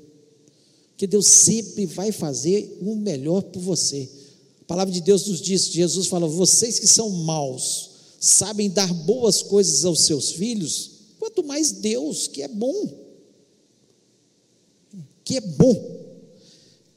que 0.96 1.06
Deus 1.06 1.26
sempre 1.26 1.86
vai 1.86 2.12
fazer 2.12 2.76
o 2.82 2.94
melhor 2.94 3.42
por 3.44 3.60
você. 3.60 4.06
A 4.60 4.64
palavra 4.66 4.92
de 4.92 5.00
Deus 5.00 5.26
nos 5.26 5.40
diz, 5.40 5.68
Jesus 5.68 6.06
fala: 6.06 6.26
vocês 6.26 6.78
que 6.78 6.86
são 6.86 7.08
maus, 7.08 7.90
sabem 8.20 8.68
dar 8.68 8.92
boas 8.92 9.42
coisas 9.42 9.84
aos 9.86 10.02
seus 10.02 10.32
filhos, 10.32 10.90
quanto 11.18 11.42
mais 11.42 11.72
Deus, 11.72 12.28
que 12.28 12.42
é 12.42 12.48
bom. 12.48 12.86
Que 15.24 15.38
é 15.38 15.40
bom. 15.40 16.00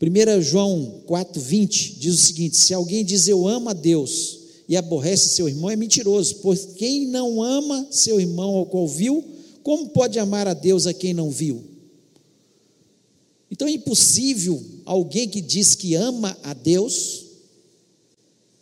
1 0.02 0.42
João 0.42 1.02
4,20 1.08 1.98
diz 1.98 2.16
o 2.16 2.26
seguinte: 2.26 2.58
se 2.58 2.74
alguém 2.74 3.06
diz 3.06 3.28
eu 3.30 3.48
amo 3.48 3.70
a 3.70 3.74
Deus 3.74 4.43
e 4.68 4.78
aborrece 4.78 5.30
seu 5.30 5.48
irmão, 5.48 5.70
é 5.70 5.76
mentiroso, 5.76 6.36
pois 6.36 6.66
quem 6.78 7.08
não 7.08 7.42
ama 7.42 7.88
seu 7.92 8.20
irmão 8.20 8.56
ao 8.56 8.66
qual 8.66 8.88
viu, 8.88 9.24
como 9.62 9.90
pode 9.90 10.20
amar 10.20 10.48
a 10.48 10.54
Deus 10.54 10.88
a 10.88 10.94
quem 10.94 11.14
não 11.14 11.30
viu? 11.30 11.64
Então 13.52 13.68
é 13.68 13.72
impossível 13.72 14.64
alguém 14.86 15.30
que 15.30 15.40
diz 15.40 15.76
que 15.76 15.96
ama 15.96 16.38
a 16.44 16.54
Deus, 16.54 17.26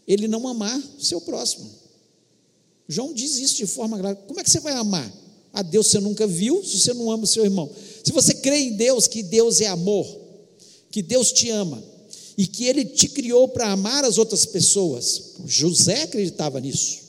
ele 0.08 0.28
não 0.28 0.48
amar 0.48 0.82
seu 1.00 1.22
próximo. 1.22 1.70
João 2.88 3.14
diz 3.14 3.38
isso 3.38 3.56
de 3.56 3.66
forma 3.66 3.98
clara. 3.98 4.16
Como 4.16 4.40
é 4.40 4.44
que 4.44 4.50
você 4.50 4.60
vai 4.60 4.74
amar 4.74 5.12
a 5.54 5.62
Deus 5.62 5.88
você 5.88 6.00
nunca 6.00 6.28
viu, 6.28 6.64
se 6.64 6.80
você 6.80 6.94
não 6.94 7.10
ama 7.10 7.24
o 7.24 7.28
seu 7.28 7.46
irmão? 7.46 7.70
Se 8.04 8.12
você 8.12 8.34
crê 8.34 8.58
em 8.58 8.74
Deus, 8.74 9.08
que 9.08 9.24
Deus 9.24 9.62
é 9.62 9.68
amor, 9.68 10.06
que 10.92 11.02
Deus 11.02 11.32
te 11.32 11.50
ama 11.50 11.82
e 12.38 12.48
que 12.48 12.66
Ele 12.66 12.86
te 12.86 13.10
criou 13.10 13.48
para 13.48 13.72
amar 13.72 14.04
as 14.04 14.18
outras 14.18 14.46
pessoas. 14.46 15.34
José 15.46 16.04
acreditava 16.04 16.60
nisso. 16.60 17.02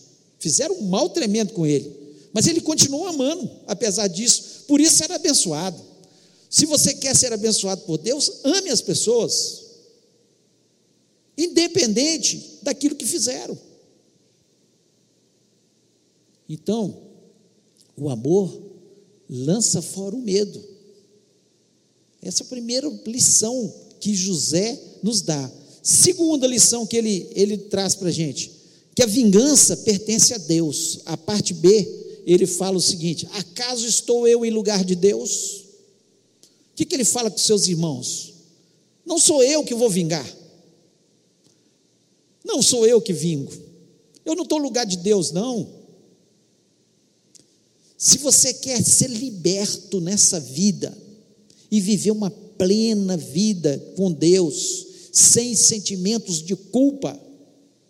Fizeram 0.42 0.74
um 0.74 0.88
mal 0.88 1.08
tremendo 1.08 1.52
com 1.52 1.64
ele, 1.64 1.94
mas 2.32 2.48
ele 2.48 2.60
continuou 2.60 3.06
amando, 3.06 3.48
apesar 3.64 4.08
disso, 4.08 4.64
por 4.66 4.80
isso 4.80 5.04
era 5.04 5.14
abençoado. 5.14 5.80
Se 6.50 6.66
você 6.66 6.94
quer 6.94 7.14
ser 7.14 7.32
abençoado 7.32 7.82
por 7.82 7.96
Deus, 7.96 8.40
ame 8.42 8.68
as 8.68 8.80
pessoas, 8.80 9.62
independente 11.38 12.58
daquilo 12.60 12.96
que 12.96 13.06
fizeram. 13.06 13.56
Então, 16.48 17.04
o 17.96 18.10
amor 18.10 18.60
lança 19.30 19.80
fora 19.80 20.16
o 20.16 20.20
medo. 20.20 20.60
Essa 22.20 22.42
é 22.42 22.46
a 22.46 22.50
primeira 22.50 22.88
lição 23.06 23.72
que 24.00 24.12
José 24.12 24.76
nos 25.02 25.23
dá. 25.23 25.50
Segunda 25.82 26.47
lição 26.47 26.87
que 26.87 26.97
ele, 26.97 27.28
ele 27.35 27.56
traz 27.56 27.94
para 27.94 28.09
a 28.09 28.12
gente, 28.12 28.52
que 28.94 29.02
a 29.02 29.06
vingança 29.06 29.76
pertence 29.78 30.32
a 30.32 30.38
Deus. 30.38 31.00
A 31.04 31.16
parte 31.16 31.52
B, 31.52 32.23
ele 32.25 32.47
fala 32.47 32.76
o 32.76 32.80
seguinte: 32.80 33.28
acaso 33.32 33.87
estou 33.87 34.28
eu 34.28 34.44
em 34.44 34.50
lugar 34.50 34.85
de 34.85 34.94
Deus? 34.94 35.64
O 36.73 36.75
que, 36.76 36.85
que 36.85 36.94
ele 36.94 37.04
fala 37.04 37.30
com 37.30 37.38
seus 37.38 37.68
irmãos? 37.68 38.32
Não 39.04 39.18
sou 39.18 39.42
eu 39.42 39.64
que 39.64 39.75
vou 39.75 39.90
vingar. 39.90 40.26
Não 42.44 42.62
sou 42.62 42.87
eu 42.87 43.00
que 43.00 43.12
vingo. 43.12 43.52
Eu 44.25 44.35
não 44.35 44.44
estou 44.44 44.59
no 44.59 44.64
lugar 44.64 44.87
de 44.87 44.97
Deus, 44.97 45.32
não. 45.32 45.68
Se 47.99 48.18
você 48.18 48.54
quer 48.54 48.82
ser 48.82 49.09
liberto 49.09 50.00
nessa 50.00 50.40
vida 50.40 50.97
e 51.71 51.80
viver 51.80 52.11
uma 52.11 52.30
plena 52.30 53.16
vida 53.16 53.78
com 53.97 54.11
Deus, 54.11 54.87
sem 55.12 55.54
sentimentos 55.54 56.42
de 56.42 56.57
culpa, 56.57 57.21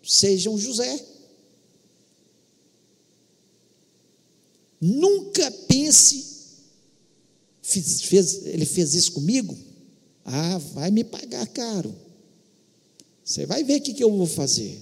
seja 0.03 0.51
um 0.51 0.57
José. 0.59 1.03
Nunca 4.79 5.49
pense 5.67 6.33
fez, 7.63 8.45
ele 8.45 8.65
fez 8.65 8.93
isso 8.93 9.13
comigo? 9.13 9.57
Ah, 10.25 10.57
vai 10.73 10.91
me 10.91 11.03
pagar 11.03 11.47
caro. 11.47 11.95
Você 13.23 13.45
vai 13.45 13.63
ver 13.63 13.79
o 13.79 13.81
que, 13.81 13.93
que 13.93 14.03
eu 14.03 14.11
vou 14.11 14.27
fazer. 14.27 14.81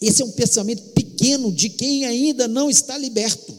Esse 0.00 0.22
é 0.22 0.24
um 0.24 0.32
pensamento 0.32 0.82
pequeno 0.92 1.52
de 1.52 1.70
quem 1.70 2.04
ainda 2.04 2.48
não 2.48 2.68
está 2.68 2.98
liberto, 2.98 3.54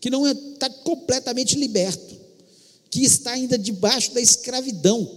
que 0.00 0.10
não 0.10 0.26
está 0.26 0.68
completamente 0.68 1.56
liberto, 1.56 2.16
que 2.92 3.02
está 3.02 3.32
ainda 3.32 3.56
debaixo 3.56 4.12
da 4.12 4.20
escravidão. 4.20 5.10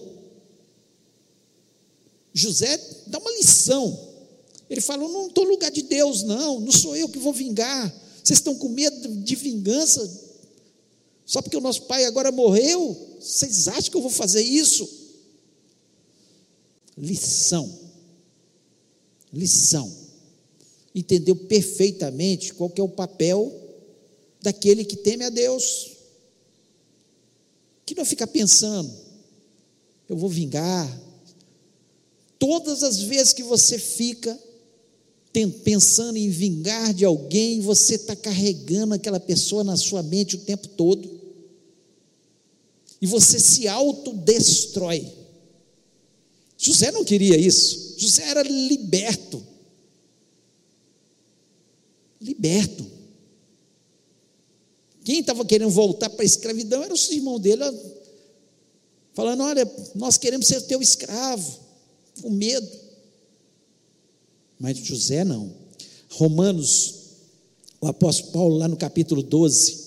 José 2.33 2.79
dá 3.07 3.19
uma 3.19 3.31
lição. 3.31 4.15
Ele 4.69 4.79
falou: 4.79 5.09
não 5.11 5.27
estou 5.27 5.43
no 5.43 5.51
lugar 5.51 5.69
de 5.69 5.81
Deus, 5.81 6.23
não, 6.23 6.61
não 6.61 6.71
sou 6.71 6.95
eu 6.95 7.09
que 7.09 7.19
vou 7.19 7.33
vingar. 7.33 7.93
Vocês 8.23 8.39
estão 8.39 8.55
com 8.55 8.69
medo 8.69 9.09
de 9.17 9.35
vingança? 9.35 10.09
Só 11.25 11.41
porque 11.41 11.57
o 11.57 11.61
nosso 11.61 11.81
pai 11.81 12.05
agora 12.05 12.31
morreu? 12.31 13.17
Vocês 13.19 13.67
acham 13.67 13.91
que 13.91 13.97
eu 13.97 14.01
vou 14.01 14.09
fazer 14.09 14.41
isso? 14.41 14.89
Lição. 16.97 17.77
Lição. 19.33 19.93
Entendeu 20.93 21.35
perfeitamente 21.35 22.53
qual 22.53 22.71
é 22.77 22.81
o 22.81 22.87
papel 22.87 23.53
daquele 24.41 24.85
que 24.85 24.95
teme 24.95 25.25
a 25.25 25.29
Deus. 25.29 25.94
Que 27.85 27.95
não 27.95 28.05
fica 28.05 28.25
pensando, 28.25 28.91
eu 30.09 30.17
vou 30.17 30.29
vingar. 30.29 31.01
Todas 32.39 32.83
as 32.83 33.01
vezes 33.01 33.33
que 33.33 33.43
você 33.43 33.77
fica 33.77 34.37
pensando 35.63 36.17
em 36.17 36.29
vingar 36.29 36.93
de 36.93 37.03
alguém, 37.03 37.59
você 37.59 37.95
está 37.95 38.15
carregando 38.15 38.93
aquela 38.93 39.19
pessoa 39.19 39.63
na 39.63 39.75
sua 39.75 40.01
mente 40.01 40.35
o 40.35 40.39
tempo 40.39 40.67
todo. 40.69 41.09
E 43.01 43.05
você 43.05 43.39
se 43.39 43.67
autodestrói. 43.67 45.05
José 46.57 46.91
não 46.91 47.03
queria 47.03 47.37
isso. 47.37 47.95
José 47.97 48.23
era 48.23 48.41
liberto. 48.41 49.45
Liberto. 52.21 52.94
Quem 55.05 55.19
estava 55.19 55.45
querendo 55.45 55.69
voltar 55.69 56.09
para 56.09 56.23
a 56.23 56.25
escravidão 56.25 56.81
era 56.81 56.91
o 56.91 57.13
irmão 57.13 57.39
dele, 57.39 57.61
falando: 59.13 59.43
Olha, 59.43 59.71
nós 59.93 60.17
queremos 60.17 60.47
ser 60.47 60.59
teu 60.61 60.81
escravo, 60.81 61.59
com 62.19 62.31
medo. 62.31 62.67
Mas 64.59 64.79
José 64.79 65.23
não. 65.23 65.53
Romanos, 66.09 66.95
o 67.79 67.85
apóstolo 67.85 68.31
Paulo, 68.31 68.57
lá 68.57 68.67
no 68.67 68.75
capítulo 68.75 69.21
12, 69.21 69.77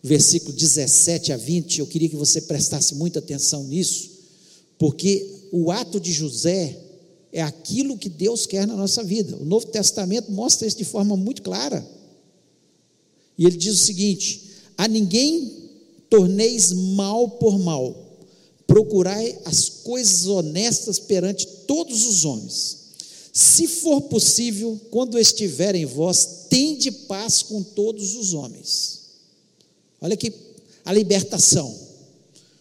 versículo 0.00 0.52
17 0.52 1.32
a 1.32 1.36
20, 1.36 1.80
eu 1.80 1.86
queria 1.88 2.08
que 2.08 2.16
você 2.16 2.40
prestasse 2.42 2.94
muita 2.94 3.18
atenção 3.18 3.64
nisso, 3.64 4.10
porque 4.78 5.48
o 5.50 5.72
ato 5.72 5.98
de 5.98 6.12
José 6.12 6.78
é 7.32 7.42
aquilo 7.42 7.98
que 7.98 8.08
Deus 8.08 8.46
quer 8.46 8.64
na 8.64 8.76
nossa 8.76 9.02
vida. 9.02 9.36
O 9.38 9.44
Novo 9.44 9.66
Testamento 9.66 10.30
mostra 10.30 10.68
isso 10.68 10.76
de 10.76 10.84
forma 10.84 11.16
muito 11.16 11.42
clara. 11.42 11.84
E 13.36 13.44
ele 13.44 13.56
diz 13.56 13.74
o 13.74 13.84
seguinte: 13.84 14.51
a 14.82 14.88
ninguém 14.88 15.70
torneis 16.10 16.72
mal 16.72 17.28
por 17.28 17.58
mal, 17.58 17.94
procurai 18.66 19.38
as 19.44 19.68
coisas 19.68 20.26
honestas 20.26 20.98
perante 20.98 21.46
todos 21.66 22.06
os 22.06 22.24
homens 22.24 22.82
se 23.32 23.66
for 23.66 24.02
possível, 24.02 24.78
quando 24.90 25.18
estiver 25.18 25.74
em 25.74 25.86
vós, 25.86 26.46
tende 26.50 26.90
paz 26.90 27.42
com 27.42 27.62
todos 27.62 28.14
os 28.14 28.34
homens. 28.34 29.00
Olha 30.02 30.12
aqui 30.12 30.30
a 30.84 30.92
libertação. 30.92 31.74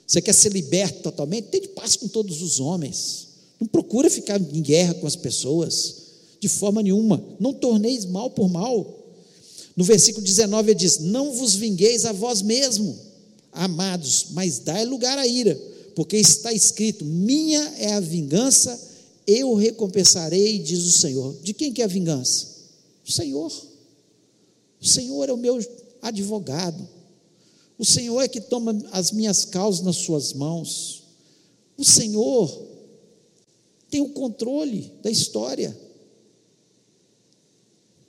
Você 0.08 0.22
quer 0.22 0.34
ser 0.34 0.54
liberto 0.54 1.04
totalmente? 1.04 1.50
Tende 1.50 1.68
paz 1.70 1.98
com 1.98 2.08
todos 2.08 2.42
os 2.42 2.62
homens. 2.62 3.28
Não 3.60 3.68
procura 3.68 4.10
ficar 4.10 4.40
em 4.40 4.62
guerra 4.62 4.94
com 4.94 5.06
as 5.06 5.16
pessoas, 5.18 5.96
de 6.40 6.48
forma 6.48 6.82
nenhuma. 6.82 7.22
Não 7.38 7.52
torneis 7.52 8.06
mal 8.06 8.30
por 8.30 8.50
mal. 8.50 9.01
No 9.76 9.84
versículo 9.84 10.26
19 10.26 10.72
ele 10.72 10.80
diz: 10.80 11.00
Não 11.00 11.34
vos 11.34 11.56
vingueis 11.56 12.06
a 12.06 12.12
vós 12.12 12.42
mesmo, 12.42 12.98
amados, 13.52 14.28
mas 14.32 14.60
dai 14.60 14.86
lugar 14.86 15.18
à 15.18 15.26
ira, 15.26 15.56
porque 15.96 16.18
está 16.18 16.52
escrito: 16.54 17.06
Minha 17.06 17.62
é 17.78 17.94
a 17.94 18.00
vingança 18.00 18.92
eu 19.26 19.54
recompensarei, 19.54 20.60
diz 20.60 20.84
o 20.84 20.92
Senhor. 20.92 21.38
De 21.42 21.54
quem 21.54 21.72
que 21.72 21.82
é 21.82 21.86
a 21.86 21.88
vingança? 21.88 22.48
O 23.08 23.12
Senhor. 23.12 23.52
O 24.82 24.86
Senhor 24.86 25.30
é 25.30 25.34
o 25.34 25.38
meu 25.38 25.60
advogado. 26.02 26.88
O 27.78 27.86
Senhor 27.86 28.22
é 28.22 28.28
que 28.28 28.42
toma 28.42 28.78
as 28.92 29.12
minhas 29.12 29.46
causas 29.46 29.82
nas 29.82 29.98
suas 29.98 30.34
mãos. 30.34 31.04
O 31.78 31.86
Senhor 31.86 32.68
tem 33.90 34.02
o 34.02 34.10
controle 34.10 34.92
da 35.02 35.10
história. 35.10 35.78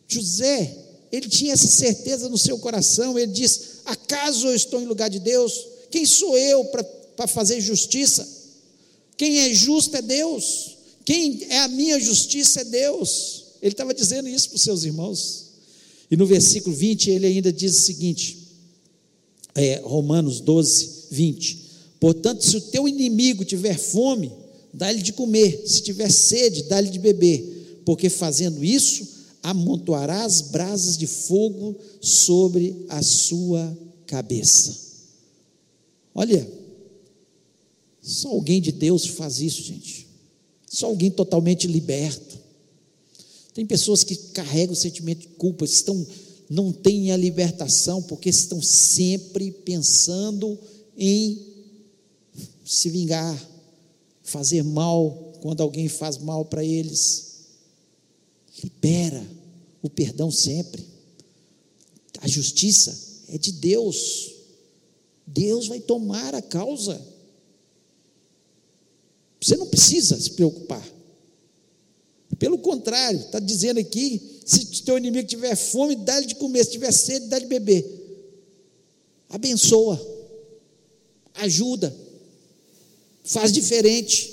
José, 0.09 0.82
ele 1.13 1.29
tinha 1.29 1.53
essa 1.53 1.69
certeza 1.69 2.31
no 2.31 2.39
seu 2.39 2.59
coração. 2.59 3.19
Ele 3.19 3.31
diz: 3.31 3.83
Acaso 3.85 4.49
eu 4.49 4.55
estou 4.55 4.81
em 4.81 4.87
lugar 4.87 5.11
de 5.11 5.19
Deus? 5.19 5.53
Quem 5.91 6.07
sou 6.07 6.39
eu 6.39 6.65
para 6.65 7.29
fazer 7.29 7.61
justiça? 7.61 8.27
Quem 9.17 9.41
é 9.41 9.53
justo 9.53 9.95
é 9.95 10.01
Deus. 10.01 10.79
Quem 11.05 11.45
é 11.51 11.59
a 11.59 11.69
minha 11.69 12.01
justiça 12.01 12.63
é 12.63 12.65
Deus. 12.65 13.45
Ele 13.61 13.73
estava 13.73 13.93
dizendo 13.93 14.27
isso 14.29 14.49
para 14.49 14.57
os 14.57 14.63
seus 14.63 14.85
irmãos. 14.85 15.51
E 16.11 16.17
no 16.17 16.27
versículo 16.27 16.75
20 16.75 17.11
ele 17.11 17.27
ainda 17.27 17.53
diz 17.53 17.77
o 17.79 17.83
seguinte: 17.83 18.39
é, 19.55 19.83
Romanos 19.85 20.41
12, 20.41 21.09
20. 21.11 21.63
Portanto, 22.01 22.43
se 22.45 22.57
o 22.57 22.61
teu 22.61 22.89
inimigo 22.89 23.45
tiver 23.45 23.79
fome, 23.79 24.33
dá-lhe 24.73 25.03
de 25.03 25.13
comer, 25.13 25.63
se 25.67 25.83
tiver 25.83 26.11
sede, 26.11 26.65
dá-lhe 26.65 26.89
de 26.89 26.99
beber, 26.99 27.81
porque 27.85 28.09
fazendo 28.09 28.65
isso, 28.65 29.07
amontoarás 29.43 30.41
brasas 30.41 30.97
de 30.97 31.07
fogo 31.07 31.77
sobre 32.01 32.87
a 32.89 33.03
sua 33.03 33.77
cabeça. 34.07 34.79
Olha, 36.15 36.49
só 38.01 38.29
alguém 38.29 38.61
de 38.61 38.73
Deus 38.73 39.07
faz 39.07 39.41
isso, 39.41 39.63
gente. 39.63 40.07
Só 40.69 40.87
alguém 40.87 41.11
totalmente 41.11 41.67
liberto. 41.67 42.39
Tem 43.55 43.67
pessoas 43.67 44.03
que 44.03 44.17
carregam 44.17 44.73
o 44.73 44.77
sentimento 44.77 45.21
de 45.21 45.29
culpa, 45.29 45.65
estão, 45.65 46.07
não 46.49 46.73
têm 46.73 47.13
a 47.13 47.17
libertação, 47.17 48.03
porque 48.03 48.29
estão 48.29 48.63
sempre 48.63 49.51
pensando 49.51 50.59
em 50.97 51.39
se 52.65 52.89
vingar, 52.89 53.51
fazer 54.23 54.63
mal 54.63 55.35
quando 55.41 55.61
alguém 55.61 55.89
faz 55.89 56.17
mal 56.19 56.45
para 56.45 56.65
eles. 56.65 57.32
Libera 58.63 59.25
o 59.83 59.89
perdão 59.89 60.31
sempre. 60.31 60.85
A 62.21 62.29
justiça 62.29 62.97
é 63.29 63.39
de 63.39 63.53
Deus. 63.53 64.33
Deus 65.27 65.69
vai 65.69 65.81
tomar 65.81 66.35
a 66.35 66.43
causa. 66.43 67.01
Você 69.41 69.57
não 69.57 69.67
precisa 69.67 70.21
se 70.21 70.31
preocupar. 70.33 70.87
Pelo 72.39 72.59
contrário, 72.59 73.21
está 73.21 73.41
dizendo 73.41 73.79
aqui: 73.81 74.41
se 74.45 74.83
teu 74.83 74.99
inimigo 74.99 75.27
tiver 75.29 75.57
fome, 75.57 75.97
dá-lhe 75.97 76.27
de 76.27 76.35
comer, 76.37 76.65
se 76.65 76.73
tiver 76.73 76.93
sede, 76.93 77.27
dá-lhe 77.27 77.45
de 77.45 77.49
beber. 77.49 78.03
Abençoa, 79.29 80.01
ajuda, 81.35 81.95
faz 83.25 83.53
diferente. 83.53 84.32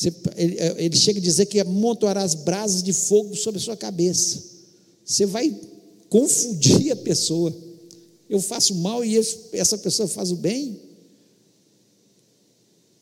Você, 0.00 0.14
ele, 0.34 0.56
ele, 0.78 0.96
chega 0.96 1.18
a 1.18 1.22
dizer 1.22 1.44
que 1.44 1.60
amontoará 1.60 2.22
as 2.22 2.34
brasas 2.34 2.82
de 2.82 2.90
fogo 2.90 3.36
sobre 3.36 3.60
a 3.60 3.62
sua 3.62 3.76
cabeça. 3.76 4.42
Você 5.04 5.26
vai 5.26 5.54
confundir 6.08 6.90
a 6.90 6.96
pessoa. 6.96 7.54
Eu 8.26 8.40
faço 8.40 8.74
mal 8.76 9.04
e 9.04 9.20
essa 9.52 9.76
pessoa 9.76 10.08
faz 10.08 10.32
o 10.32 10.36
bem. 10.36 10.80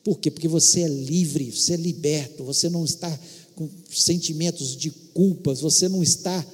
Por 0.03 0.19
quê? 0.19 0.29
Porque 0.29 0.49
você 0.49 0.81
é 0.81 0.89
livre, 0.89 1.53
você 1.53 1.75
é 1.75 1.77
liberto, 1.77 2.43
você 2.43 2.67
não 2.67 2.83
está 2.83 3.17
com 3.55 3.69
sentimentos 3.89 4.75
de 4.75 4.91
culpas, 5.13 5.61
você 5.61 5.87
não 5.87 6.03
está 6.03 6.45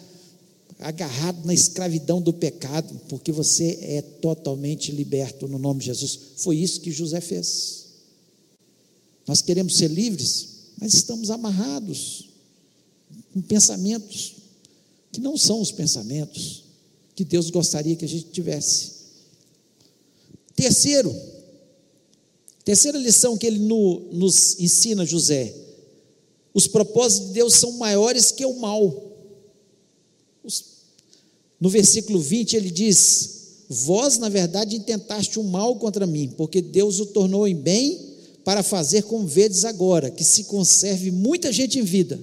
agarrado 0.78 1.44
na 1.44 1.56
escravidão 1.56 2.22
do 2.22 2.32
pecado, 2.32 3.02
porque 3.10 3.32
você 3.32 3.80
é 3.82 4.04
totalmente 4.04 4.92
liberto 4.92 5.48
no 5.48 5.58
nome 5.58 5.80
de 5.80 5.88
Jesus. 5.88 6.20
Foi 6.38 6.56
isso 6.56 6.82
que 6.82 6.92
José 6.92 7.20
fez. 7.20 7.85
Nós 9.28 9.42
queremos 9.42 9.76
ser 9.78 9.90
livres, 9.90 10.48
mas 10.80 10.94
estamos 10.94 11.30
amarrados 11.30 12.30
com 13.34 13.42
pensamentos 13.42 14.36
que 15.12 15.20
não 15.20 15.38
são 15.38 15.62
os 15.62 15.72
pensamentos 15.72 16.64
que 17.16 17.24
Deus 17.24 17.50
gostaria 17.50 17.96
que 17.96 18.06
a 18.06 18.08
gente 18.08 18.30
tivesse. 18.30 18.92
Terceiro, 20.56 21.16
terceira 22.64 22.98
lição 22.98 23.38
que 23.38 23.48
ele 23.48 23.60
no, 23.60 24.02
nos 24.12 24.60
ensina, 24.60 25.06
José: 25.06 25.56
os 26.54 26.68
propósitos 26.68 27.30
de 27.30 27.34
Deus 27.34 27.56
são 27.56 27.74
maiores 27.74 28.32
que 28.32 28.46
o 28.46 28.60
mal. 28.60 29.04
No 31.60 31.70
versículo 31.70 32.20
20 32.20 32.56
ele 32.56 32.70
diz: 32.70 33.66
Vós, 33.70 34.18
na 34.18 34.30
verdade, 34.30 34.76
intentaste 34.76 35.40
o 35.40 35.44
mal 35.44 35.78
contra 35.78 36.06
mim, 36.06 36.34
porque 36.38 36.62
Deus 36.62 37.00
o 37.00 37.06
tornou 37.08 37.48
em 37.48 37.56
bem 37.56 38.05
para 38.46 38.62
fazer 38.62 39.02
como 39.02 39.26
vedes 39.26 39.66
agora, 39.66 40.12
que 40.12 40.24
se 40.24 40.44
conserve 40.44 41.10
muita 41.10 41.52
gente 41.52 41.80
em 41.80 41.84
vida. 41.84 42.22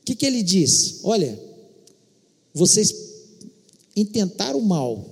O 0.00 0.04
que, 0.04 0.14
que 0.14 0.24
ele 0.24 0.44
diz? 0.44 1.00
Olha, 1.02 1.38
vocês 2.54 2.94
intentaram 3.96 4.60
o 4.60 4.64
mal, 4.64 5.04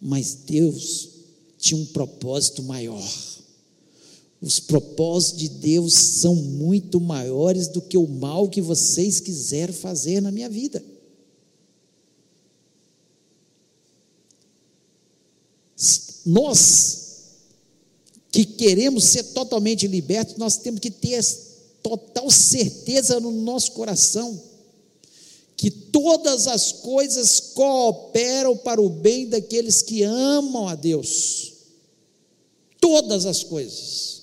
mas 0.00 0.34
Deus 0.46 1.10
tinha 1.58 1.78
um 1.78 1.84
propósito 1.84 2.62
maior. 2.62 3.06
Os 4.40 4.58
propósitos 4.58 5.38
de 5.38 5.48
Deus 5.50 5.92
são 5.92 6.34
muito 6.34 6.98
maiores 6.98 7.68
do 7.68 7.82
que 7.82 7.98
o 7.98 8.06
mal 8.06 8.48
que 8.48 8.62
vocês 8.62 9.20
quiseram 9.20 9.74
fazer 9.74 10.22
na 10.22 10.32
minha 10.32 10.48
vida. 10.48 10.82
Nós 16.24 17.07
que 18.30 18.44
queremos 18.44 19.04
ser 19.04 19.22
totalmente 19.24 19.86
libertos, 19.86 20.36
nós 20.36 20.56
temos 20.56 20.80
que 20.80 20.90
ter 20.90 21.24
total 21.82 22.30
certeza 22.30 23.18
no 23.20 23.30
nosso 23.30 23.72
coração 23.72 24.48
que 25.58 25.72
todas 25.72 26.46
as 26.46 26.70
coisas 26.70 27.40
cooperam 27.40 28.56
para 28.56 28.80
o 28.80 28.88
bem 28.88 29.28
daqueles 29.28 29.82
que 29.82 30.04
amam 30.04 30.68
a 30.68 30.76
Deus. 30.76 31.52
Todas 32.80 33.26
as 33.26 33.42
coisas. 33.42 34.22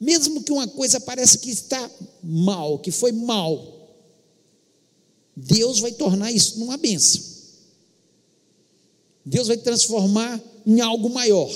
Mesmo 0.00 0.42
que 0.42 0.50
uma 0.50 0.66
coisa 0.66 0.98
pareça 0.98 1.36
que 1.36 1.50
está 1.50 1.90
mal, 2.22 2.78
que 2.78 2.90
foi 2.90 3.12
mal, 3.12 3.90
Deus 5.36 5.78
vai 5.80 5.92
tornar 5.92 6.32
isso 6.32 6.58
numa 6.58 6.78
benção. 6.78 7.22
Deus 9.26 9.48
vai 9.48 9.58
transformar 9.58 10.42
em 10.66 10.80
algo 10.80 11.10
maior. 11.10 11.50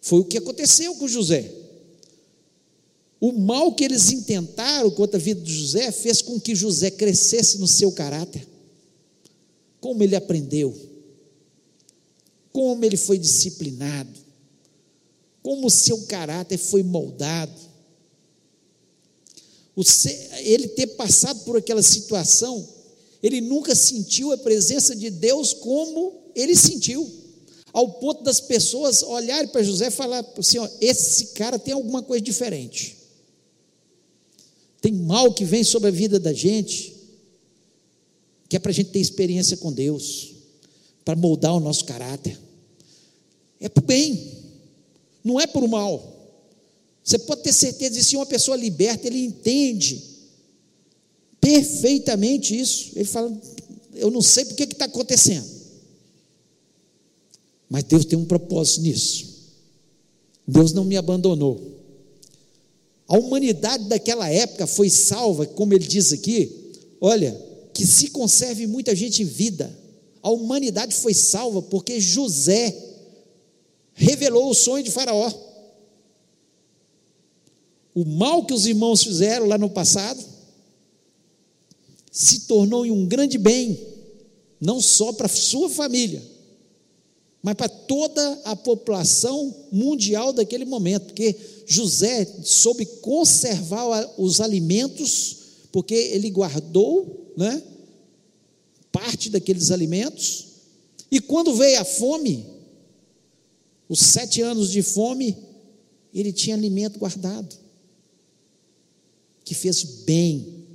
Foi 0.00 0.20
o 0.20 0.24
que 0.24 0.38
aconteceu 0.38 0.94
com 0.94 1.08
José. 1.08 1.52
O 3.20 3.32
mal 3.32 3.74
que 3.74 3.84
eles 3.84 4.12
intentaram 4.12 4.90
contra 4.90 5.18
a 5.18 5.22
vida 5.22 5.40
de 5.40 5.52
José 5.52 5.90
fez 5.90 6.22
com 6.22 6.38
que 6.38 6.54
José 6.54 6.90
crescesse 6.90 7.58
no 7.58 7.66
seu 7.66 7.90
caráter. 7.90 8.46
Como 9.80 10.02
ele 10.02 10.14
aprendeu, 10.14 10.74
como 12.52 12.84
ele 12.84 12.96
foi 12.96 13.18
disciplinado, 13.18 14.18
como 15.42 15.66
o 15.66 15.70
seu 15.70 16.02
caráter 16.02 16.58
foi 16.58 16.82
moldado. 16.82 17.68
ele 20.40 20.68
ter 20.68 20.88
passado 20.88 21.44
por 21.44 21.56
aquela 21.56 21.82
situação, 21.82 22.68
ele 23.22 23.40
nunca 23.40 23.74
sentiu 23.74 24.32
a 24.32 24.38
presença 24.38 24.94
de 24.94 25.10
Deus 25.10 25.52
como 25.52 26.14
ele 26.34 26.54
sentiu, 26.54 27.08
ao 27.78 27.88
ponto 27.88 28.24
das 28.24 28.40
pessoas 28.40 29.04
olharem 29.04 29.46
para 29.46 29.62
José 29.62 29.86
e 29.86 29.90
falar 29.92 30.26
assim: 30.36 30.58
ó, 30.58 30.68
esse 30.80 31.26
cara 31.26 31.60
tem 31.60 31.72
alguma 31.72 32.02
coisa 32.02 32.20
diferente. 32.20 32.96
Tem 34.80 34.92
mal 34.92 35.32
que 35.32 35.44
vem 35.44 35.62
sobre 35.62 35.88
a 35.88 35.92
vida 35.92 36.18
da 36.18 36.32
gente, 36.32 36.92
que 38.48 38.56
é 38.56 38.58
para 38.58 38.72
a 38.72 38.74
gente 38.74 38.90
ter 38.90 38.98
experiência 38.98 39.56
com 39.56 39.72
Deus, 39.72 40.32
para 41.04 41.14
moldar 41.14 41.54
o 41.54 41.60
nosso 41.60 41.84
caráter. 41.84 42.36
É 43.60 43.68
para 43.68 43.82
o 43.82 43.86
bem, 43.86 44.32
não 45.22 45.38
é 45.38 45.46
para 45.46 45.64
o 45.64 45.68
mal. 45.68 46.16
Você 47.04 47.16
pode 47.20 47.42
ter 47.42 47.52
certeza 47.52 47.94
de 47.94 48.02
se 48.02 48.16
uma 48.16 48.26
pessoa 48.26 48.56
liberta, 48.56 49.06
ele 49.06 49.24
entende 49.24 50.02
perfeitamente 51.40 52.58
isso. 52.58 52.90
Ele 52.96 53.04
fala: 53.04 53.40
Eu 53.94 54.10
não 54.10 54.20
sei 54.20 54.46
porque 54.46 54.66
que 54.66 54.72
está 54.72 54.86
acontecendo. 54.86 55.57
Mas 57.68 57.84
Deus 57.84 58.04
tem 58.04 58.18
um 58.18 58.24
propósito 58.24 58.82
nisso. 58.82 59.26
Deus 60.46 60.72
não 60.72 60.84
me 60.84 60.96
abandonou. 60.96 61.60
A 63.06 63.18
humanidade 63.18 63.84
daquela 63.84 64.28
época 64.28 64.66
foi 64.66 64.90
salva, 64.90 65.46
como 65.46 65.74
ele 65.74 65.86
diz 65.86 66.12
aqui, 66.12 66.72
olha, 67.00 67.32
que 67.72 67.86
se 67.86 68.10
conserve 68.10 68.66
muita 68.66 68.94
gente 68.94 69.22
em 69.22 69.26
vida. 69.26 69.76
A 70.22 70.30
humanidade 70.30 70.94
foi 70.94 71.14
salva 71.14 71.62
porque 71.62 72.00
José 72.00 72.76
revelou 73.94 74.50
o 74.50 74.54
sonho 74.54 74.84
de 74.84 74.90
Faraó. 74.90 75.32
O 77.94 78.04
mal 78.04 78.44
que 78.44 78.54
os 78.54 78.66
irmãos 78.66 79.02
fizeram 79.02 79.46
lá 79.46 79.58
no 79.58 79.70
passado 79.70 80.22
se 82.10 82.40
tornou 82.40 82.84
em 82.84 82.90
um 82.90 83.06
grande 83.06 83.38
bem, 83.38 83.78
não 84.60 84.80
só 84.80 85.12
para 85.12 85.28
sua 85.28 85.68
família, 85.68 86.22
mas 87.42 87.54
para 87.54 87.68
toda 87.68 88.40
a 88.44 88.56
população 88.56 89.54
mundial 89.70 90.32
daquele 90.32 90.64
momento, 90.64 91.06
porque 91.06 91.36
José 91.66 92.24
soube 92.42 92.84
conservar 93.00 94.14
os 94.18 94.40
alimentos, 94.40 95.36
porque 95.70 95.94
ele 95.94 96.30
guardou 96.30 97.32
né, 97.36 97.62
parte 98.90 99.30
daqueles 99.30 99.70
alimentos, 99.70 100.46
e 101.10 101.20
quando 101.20 101.54
veio 101.54 101.80
a 101.80 101.84
fome, 101.84 102.44
os 103.88 104.00
sete 104.00 104.42
anos 104.42 104.70
de 104.70 104.82
fome, 104.82 105.36
ele 106.12 106.32
tinha 106.32 106.56
alimento 106.56 106.98
guardado, 106.98 107.56
que 109.44 109.54
fez 109.54 109.82
bem. 109.82 110.66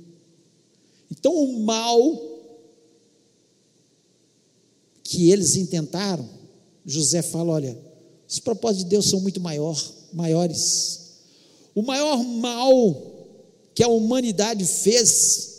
Então 1.10 1.32
o 1.32 1.60
mal 1.60 2.34
que 5.04 5.30
eles 5.30 5.54
intentaram, 5.54 6.28
José 6.84 7.22
fala: 7.22 7.52
olha, 7.52 7.78
os 8.28 8.38
propósitos 8.38 8.84
de 8.84 8.90
Deus 8.90 9.08
são 9.08 9.20
muito 9.20 9.40
maior, 9.40 9.80
maiores. 10.12 11.00
O 11.74 11.82
maior 11.82 12.22
mal 12.22 13.14
que 13.74 13.82
a 13.82 13.88
humanidade 13.88 14.64
fez 14.64 15.54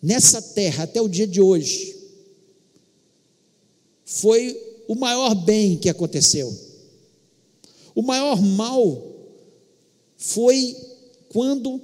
nessa 0.00 0.40
terra 0.40 0.84
até 0.84 1.00
o 1.00 1.08
dia 1.08 1.26
de 1.26 1.40
hoje 1.40 1.96
foi 4.04 4.56
o 4.86 4.94
maior 4.94 5.34
bem 5.34 5.76
que 5.76 5.88
aconteceu. 5.88 6.56
O 7.94 8.02
maior 8.02 8.40
mal 8.40 9.02
foi 10.16 10.76
quando 11.28 11.80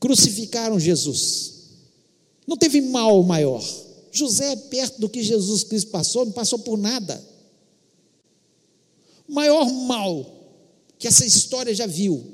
crucificaram 0.00 0.80
Jesus. 0.80 1.52
Não 2.46 2.56
teve 2.56 2.80
mal 2.80 3.22
maior. 3.22 3.62
José 4.18 4.52
é 4.52 4.56
perto 4.56 5.00
do 5.00 5.08
que 5.08 5.22
Jesus 5.22 5.64
Cristo 5.64 5.90
passou, 5.90 6.24
não 6.24 6.32
passou 6.32 6.58
por 6.60 6.78
nada. 6.78 7.22
O 9.28 9.32
maior 9.32 9.70
mal 9.72 10.24
que 10.98 11.08
essa 11.08 11.26
história 11.26 11.74
já 11.74 11.86
viu, 11.86 12.24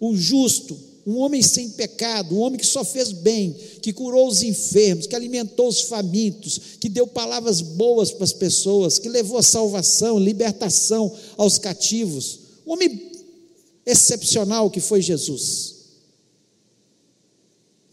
o 0.00 0.16
justo, 0.16 0.78
um 1.06 1.18
homem 1.18 1.40
sem 1.40 1.70
pecado, 1.70 2.34
um 2.34 2.40
homem 2.40 2.58
que 2.58 2.66
só 2.66 2.84
fez 2.84 3.12
bem, 3.12 3.52
que 3.80 3.92
curou 3.92 4.26
os 4.26 4.42
enfermos, 4.42 5.06
que 5.06 5.14
alimentou 5.14 5.68
os 5.68 5.82
famintos, 5.82 6.58
que 6.80 6.88
deu 6.88 7.06
palavras 7.06 7.60
boas 7.60 8.10
para 8.10 8.24
as 8.24 8.32
pessoas, 8.32 8.98
que 8.98 9.08
levou 9.08 9.40
salvação, 9.42 10.18
libertação 10.18 11.14
aos 11.36 11.58
cativos. 11.58 12.40
Um 12.66 12.72
homem 12.72 13.12
excepcional 13.84 14.68
que 14.68 14.80
foi 14.80 15.00
Jesus. 15.00 15.76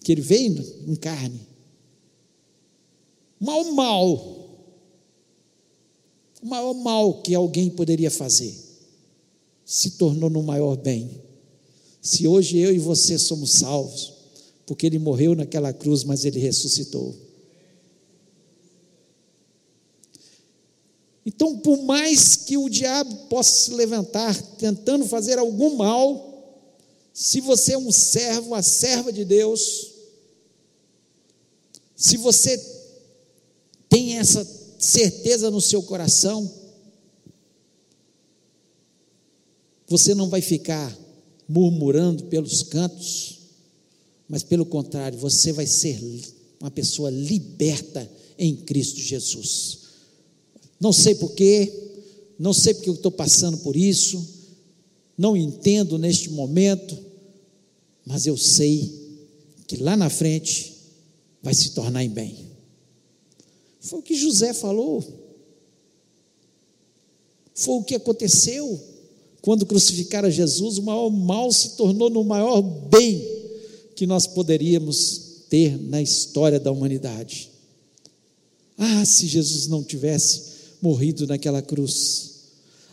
Que 0.04 0.12
ele 0.12 0.22
veio 0.22 0.66
em 0.88 0.96
carne. 0.96 1.53
Maior 3.40 3.72
mal, 3.72 4.16
o 6.42 6.46
maior 6.46 6.74
mal 6.74 7.22
que 7.22 7.36
alguém 7.36 7.70
poderia 7.70 8.12
fazer, 8.12 8.56
se 9.66 9.92
tornou 9.92 10.30
no 10.30 10.44
maior 10.44 10.76
bem 10.78 11.24
se 12.04 12.28
hoje 12.28 12.58
eu 12.58 12.76
e 12.76 12.80
você 12.80 13.18
somos 13.18 13.54
salvos, 13.54 14.12
porque 14.66 14.86
ele 14.86 15.00
morreu 15.00 15.34
naquela 15.36 15.72
cruz, 15.72 16.04
mas 16.04 16.26
ele 16.26 16.38
ressuscitou. 16.38 17.16
Então, 21.26 21.58
por 21.60 21.82
mais 21.84 22.36
que 22.36 22.58
o 22.58 22.68
diabo 22.68 23.16
possa 23.30 23.52
se 23.54 23.74
levantar 23.74 24.36
tentando 24.58 25.06
fazer 25.06 25.40
algum 25.40 25.78
mal, 25.78 26.62
se 27.14 27.40
você 27.40 27.72
é 27.72 27.78
um 27.78 27.90
servo, 27.90 28.54
a 28.54 28.62
serva 28.62 29.14
de 29.14 29.24
Deus, 29.24 29.94
se 31.96 32.18
você 32.18 32.58
tem 33.94 34.18
essa 34.18 34.44
certeza 34.80 35.52
no 35.52 35.62
seu 35.62 35.84
coração, 35.84 36.52
você 39.88 40.16
não 40.16 40.30
vai 40.30 40.42
ficar 40.42 40.98
murmurando 41.48 42.24
pelos 42.24 42.64
cantos, 42.64 43.38
mas 44.28 44.42
pelo 44.42 44.66
contrário, 44.66 45.20
você 45.20 45.54
vai 45.54 45.68
ser 45.68 46.02
uma 46.60 46.72
pessoa 46.72 47.12
liberta 47.12 48.10
em 48.36 48.56
Cristo 48.56 49.00
Jesus. 49.00 49.80
Não 50.80 50.92
sei 50.92 51.14
porquê, 51.14 51.72
não 52.40 52.52
sei 52.52 52.74
porque 52.74 52.90
eu 52.90 52.96
estou 52.96 53.12
passando 53.12 53.60
por 53.60 53.76
isso, 53.76 54.28
não 55.16 55.38
entendo 55.38 56.00
neste 56.00 56.32
momento, 56.32 56.98
mas 58.04 58.26
eu 58.26 58.36
sei 58.38 58.92
que 59.68 59.78
lá 59.78 59.96
na 59.96 60.10
frente 60.10 60.74
vai 61.44 61.54
se 61.54 61.72
tornar 61.72 62.04
em 62.04 62.10
bem. 62.10 62.53
Foi 63.84 64.00
o 64.00 64.02
que 64.02 64.16
José 64.16 64.54
falou, 64.54 65.04
foi 67.54 67.76
o 67.76 67.84
que 67.84 67.96
aconteceu. 67.96 68.82
Quando 69.42 69.66
crucificaram 69.66 70.32
Jesus, 70.32 70.78
o 70.78 70.84
maior 70.84 71.10
mal 71.10 71.52
se 71.52 71.72
tornou 71.72 72.10
no 72.10 72.24
maior 72.24 72.62
bem 72.62 73.22
que 73.94 74.08
nós 74.08 74.26
poderíamos 74.26 75.44
ter 75.50 75.78
na 75.78 76.02
história 76.02 76.62
da 76.62 76.72
humanidade. 76.72 77.52
Ah, 78.78 79.04
se 79.04 79.28
Jesus 79.28 79.68
não 79.68 79.84
tivesse 79.84 80.44
morrido 80.82 81.28
naquela 81.28 81.62
cruz. 81.62 82.32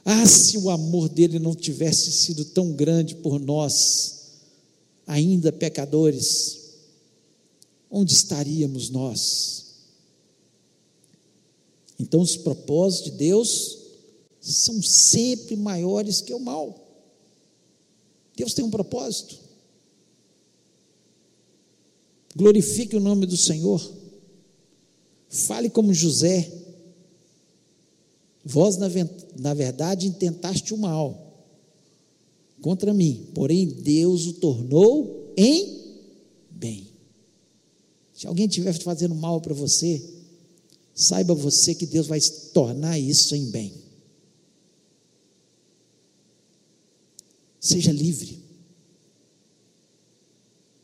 Ah, 0.05 0.27
se 0.27 0.59
o 0.59 0.71
amor 0.71 1.09
dele 1.09 1.39
não 1.39 1.55
tivesse 1.55 2.11
sido 2.11 2.45
tão 2.45 2.73
grande 2.73 3.15
por 3.15 3.39
nós, 3.39 4.23
ainda 5.07 5.53
pecadores, 5.53 6.59
onde 7.89 8.13
estaríamos 8.13 8.91
nós? 8.91 9.70
Então, 12.01 12.23
os 12.23 12.35
propósitos 12.35 13.13
de 13.13 13.19
Deus 13.19 13.79
são 14.41 14.83
sempre 14.83 15.55
maiores 15.55 16.23
que 16.23 16.33
o 16.33 16.41
mal. 16.41 16.75
Deus 18.35 18.55
tem 18.55 18.65
um 18.65 18.71
propósito. 18.71 19.39
Glorifique 22.35 22.97
o 22.97 23.01
nome 23.01 23.27
do 23.27 23.37
Senhor. 23.37 23.87
Fale 25.29 25.69
como 25.69 25.93
José. 25.93 26.51
Vós, 28.43 28.79
na, 28.79 29.53
verdade, 29.53 30.07
intentaste 30.07 30.73
o 30.73 30.79
mal 30.79 31.27
contra 32.63 32.95
mim, 32.95 33.29
porém 33.35 33.69
Deus 33.69 34.27
o 34.27 34.33
tornou 34.35 35.35
em 35.37 35.83
bem. 36.51 36.89
Se 38.15 38.27
alguém 38.27 38.47
estiver 38.47 38.73
fazendo 38.73 39.15
mal 39.15 39.43
para 39.43 39.53
você, 39.53 40.20
saiba 41.01 41.35
você 41.35 41.75
que 41.75 41.87
Deus 41.87 42.07
vai 42.07 42.21
tornar 42.53 42.99
isso 42.99 43.35
em 43.35 43.47
bem. 43.47 43.73
Seja 47.59 47.91
livre. 47.91 48.39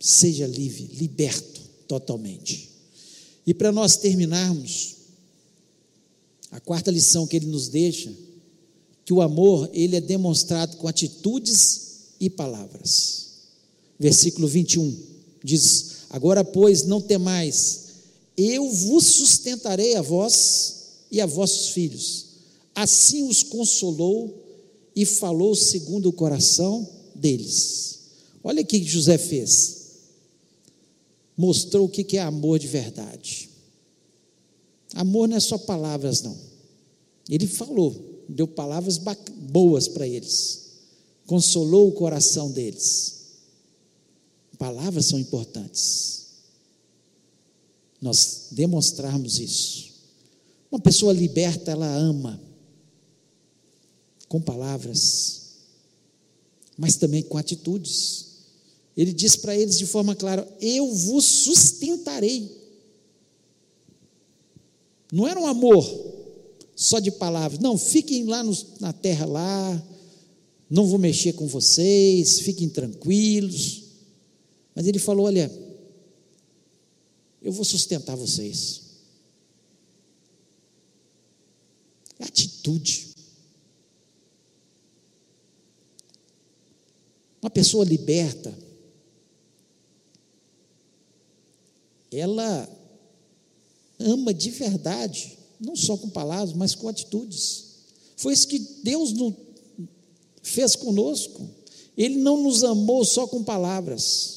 Seja 0.01 0.47
livre, 0.47 0.85
liberto 0.95 1.61
totalmente. 1.87 2.71
E 3.47 3.53
para 3.53 3.71
nós 3.71 3.97
terminarmos, 3.97 4.97
a 6.51 6.61
quarta 6.61 6.91
lição 6.91 7.27
que 7.27 7.37
ele 7.37 7.47
nos 7.47 7.69
deixa, 7.69 8.11
que 9.05 9.13
o 9.13 9.21
amor, 9.21 9.69
ele 9.75 9.97
é 9.97 10.01
demonstrado 10.01 10.79
com 10.79 10.89
atitudes 10.89 12.15
e 12.19 12.31
palavras. 12.31 13.27
Versículo 13.99 14.49
21 14.49 14.99
diz: 15.45 16.07
Agora, 16.09 16.43
pois, 16.43 16.85
não 16.85 17.01
temais, 17.03 17.86
eu 18.37 18.71
vos 18.71 19.05
sustentarei 19.07 19.97
a 19.97 20.03
vós 20.03 20.77
e 21.11 21.21
a 21.21 21.27
vossos 21.27 21.69
filhos. 21.69 22.27
Assim 22.75 23.27
os 23.29 23.43
consolou 23.43 24.45
e 24.95 25.07
falou 25.07 25.55
segundo 25.55 26.09
o 26.09 26.13
coração 26.13 26.87
deles. 27.15 28.01
Olha 28.45 28.63
o 28.63 28.67
que 28.67 28.83
José 28.85 29.17
fez. 29.17 29.77
Mostrou 31.37 31.87
o 31.87 31.89
que 31.89 32.17
é 32.17 32.21
amor 32.21 32.59
de 32.59 32.67
verdade. 32.67 33.51
Amor 34.95 35.29
não 35.29 35.37
é 35.37 35.41
só 35.41 35.59
palavras, 35.59 36.23
não. 36.23 36.37
Ele 37.29 37.47
falou, 37.47 38.25
deu 38.29 38.47
palavras 38.47 38.99
boas 38.99 39.89
para 39.89 40.07
eles, 40.07 40.73
consolou 41.27 41.89
o 41.89 41.93
coração 41.93 42.51
deles. 42.51 43.17
Palavras 44.59 45.07
são 45.07 45.19
importantes. 45.19 46.26
Nós 48.01 48.49
demonstrarmos 48.53 49.39
isso. 49.39 49.87
Uma 50.71 50.81
pessoa 50.81 51.13
liberta, 51.13 51.71
ela 51.71 51.87
ama 51.87 52.41
com 54.29 54.41
palavras, 54.41 55.43
mas 56.77 56.97
também 56.97 57.23
com 57.23 57.39
atitudes. 57.39 58.27
Ele 58.97 59.13
diz 59.13 59.37
para 59.37 59.57
eles 59.57 59.79
de 59.79 59.87
forma 59.87 60.15
clara: 60.15 60.47
Eu 60.61 60.93
vos 60.93 61.25
sustentarei. 61.25 62.51
Não 65.13 65.27
era 65.27 65.41
um 65.41 65.47
amor 65.47 65.85
só 66.75 66.99
de 66.99 67.11
palavras, 67.11 67.61
não, 67.61 67.79
fiquem 67.79 68.25
lá 68.25 68.43
no, 68.43 68.55
na 68.81 68.93
terra 68.93 69.25
lá, 69.25 69.89
não 70.69 70.85
vou 70.87 70.99
mexer 70.99 71.33
com 71.33 71.47
vocês, 71.47 72.41
fiquem 72.41 72.69
tranquilos. 72.69 73.85
Mas 74.75 74.87
ele 74.87 74.99
falou: 74.99 75.27
Olha, 75.27 75.51
eu 77.47 77.53
vou 77.53 77.65
sustentar 77.65 78.17
vocês. 78.17 78.83
É 82.19 82.25
atitude. 82.25 83.15
Uma 87.41 87.49
pessoa 87.49 87.85
liberta, 87.85 88.53
ela 92.11 92.69
ama 94.01 94.35
de 94.35 94.51
verdade, 94.51 95.39
não 95.61 95.77
só 95.77 95.97
com 95.97 96.11
palavras, 96.11 96.53
mas 96.53 96.75
com 96.75 96.89
atitudes. 96.89 97.77
Foi 98.17 98.33
isso 98.33 98.49
que 98.49 98.59
Deus 98.59 99.15
fez 100.43 100.75
conosco. 100.75 101.49
Ele 101.97 102.17
não 102.17 102.43
nos 102.43 102.65
amou 102.65 103.05
só 103.05 103.25
com 103.29 103.45
palavras. 103.45 104.36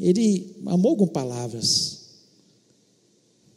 Ele 0.00 0.56
amou 0.66 0.96
com 0.96 1.06
palavras. 1.06 1.98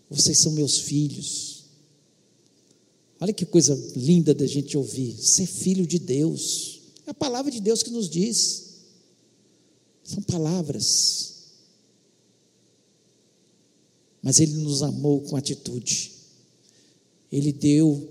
Vocês 0.10 0.38
são 0.38 0.52
meus 0.52 0.80
filhos. 0.80 1.64
Olha 3.20 3.32
que 3.32 3.46
coisa 3.46 3.74
linda 3.96 4.34
da 4.34 4.46
gente 4.46 4.78
ouvir. 4.78 5.18
Ser 5.18 5.46
filho 5.46 5.88
de 5.88 5.98
Deus. 5.98 6.82
É 7.08 7.12
a 7.12 7.14
palavra 7.14 7.50
de 7.50 7.62
Deus 7.62 7.82
que 7.82 7.90
nos 7.90 8.10
diz. 8.10 8.74
São 10.04 10.22
palavras. 10.22 11.34
Mas 14.22 14.42
Ele 14.42 14.54
nos 14.58 14.84
amou 14.84 15.22
com 15.22 15.38
atitude. 15.38 16.12
Ele 17.32 17.54
deu 17.54 18.10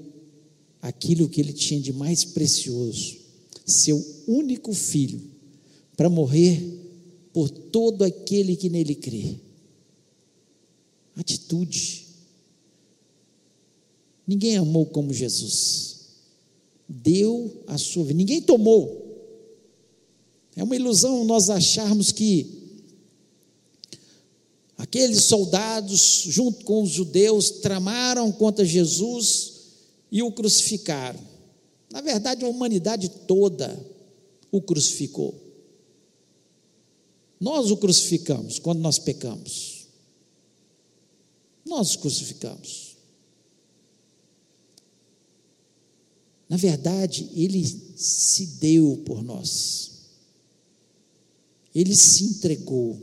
aquilo 0.80 1.28
que 1.28 1.40
Ele 1.40 1.52
tinha 1.52 1.80
de 1.80 1.92
mais 1.92 2.24
precioso, 2.24 3.16
seu 3.64 4.04
único 4.26 4.74
filho, 4.74 5.22
para 5.96 6.10
morrer 6.10 6.81
por 7.32 7.48
todo 7.48 8.02
aquele 8.04 8.56
que 8.56 8.68
nele 8.68 8.94
crê. 8.94 9.36
Atitude. 11.16 12.06
Ninguém 14.26 14.56
amou 14.56 14.86
como 14.86 15.12
Jesus. 15.12 16.00
Deu 16.88 17.62
a 17.66 17.78
sua 17.78 18.04
vida. 18.04 18.18
Ninguém 18.18 18.40
tomou. 18.40 19.02
É 20.54 20.62
uma 20.62 20.76
ilusão 20.76 21.24
nós 21.24 21.48
acharmos 21.48 22.12
que 22.12 22.62
aqueles 24.76 25.24
soldados, 25.24 26.24
junto 26.28 26.64
com 26.64 26.82
os 26.82 26.90
judeus, 26.90 27.50
tramaram 27.50 28.30
contra 28.30 28.64
Jesus 28.64 29.52
e 30.10 30.22
o 30.22 30.30
crucificaram. 30.30 31.20
Na 31.90 32.00
verdade, 32.00 32.44
a 32.44 32.48
humanidade 32.48 33.08
toda 33.26 33.78
o 34.50 34.60
crucificou. 34.60 35.41
Nós 37.42 37.72
o 37.72 37.76
crucificamos 37.76 38.60
quando 38.60 38.78
nós 38.78 39.00
pecamos. 39.00 39.88
Nós 41.66 41.96
o 41.96 41.98
crucificamos. 41.98 42.96
Na 46.48 46.56
verdade, 46.56 47.28
ele 47.34 47.66
se 47.96 48.46
deu 48.60 49.02
por 49.04 49.24
nós. 49.24 49.90
Ele 51.74 51.96
se 51.96 52.22
entregou. 52.22 53.00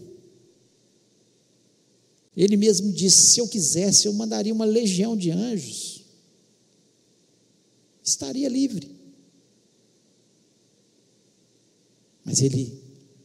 Ele 2.33 2.55
mesmo 2.55 2.93
disse: 2.93 3.33
se 3.33 3.41
eu 3.41 3.47
quisesse, 3.49 4.07
eu 4.07 4.13
mandaria 4.13 4.53
uma 4.53 4.63
legião 4.63 5.17
de 5.17 5.31
anjos. 5.31 6.05
Estaria 8.01 8.47
livre. 8.47 8.89
Mas 12.23 12.41
ele 12.41 12.81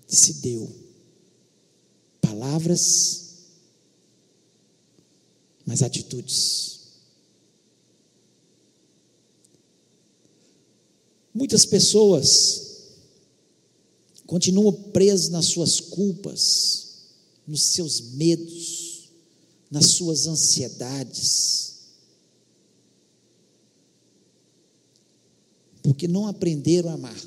se 0.08 0.32
deu. 0.40 0.83
Palavras, 2.24 3.34
mas 5.66 5.82
atitudes. 5.82 6.80
Muitas 11.34 11.66
pessoas 11.66 12.94
continuam 14.26 14.72
presos 14.72 15.28
nas 15.28 15.46
suas 15.46 15.80
culpas, 15.80 17.08
nos 17.46 17.60
seus 17.60 18.00
medos, 18.12 19.10
nas 19.70 19.90
suas 19.90 20.26
ansiedades, 20.26 21.74
porque 25.82 26.08
não 26.08 26.26
aprenderam 26.26 26.88
a 26.88 26.94
amar, 26.94 27.20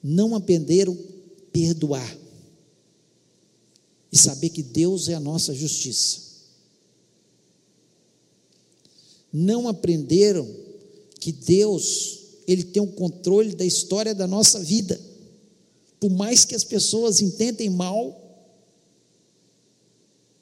não 0.00 0.36
aprenderam 0.36 1.11
perdoar 1.52 2.18
e 4.10 4.18
saber 4.18 4.50
que 4.50 4.62
Deus 4.62 5.08
é 5.08 5.14
a 5.14 5.20
nossa 5.20 5.54
justiça. 5.54 6.20
Não 9.32 9.68
aprenderam 9.68 10.48
que 11.18 11.32
Deus 11.32 12.20
ele 12.46 12.64
tem 12.64 12.82
o 12.82 12.86
um 12.86 12.92
controle 12.92 13.54
da 13.54 13.64
história 13.64 14.14
da 14.14 14.26
nossa 14.26 14.60
vida. 14.60 15.00
Por 16.00 16.10
mais 16.10 16.44
que 16.44 16.54
as 16.54 16.64
pessoas 16.64 17.20
intentem 17.20 17.70
mal, 17.70 18.18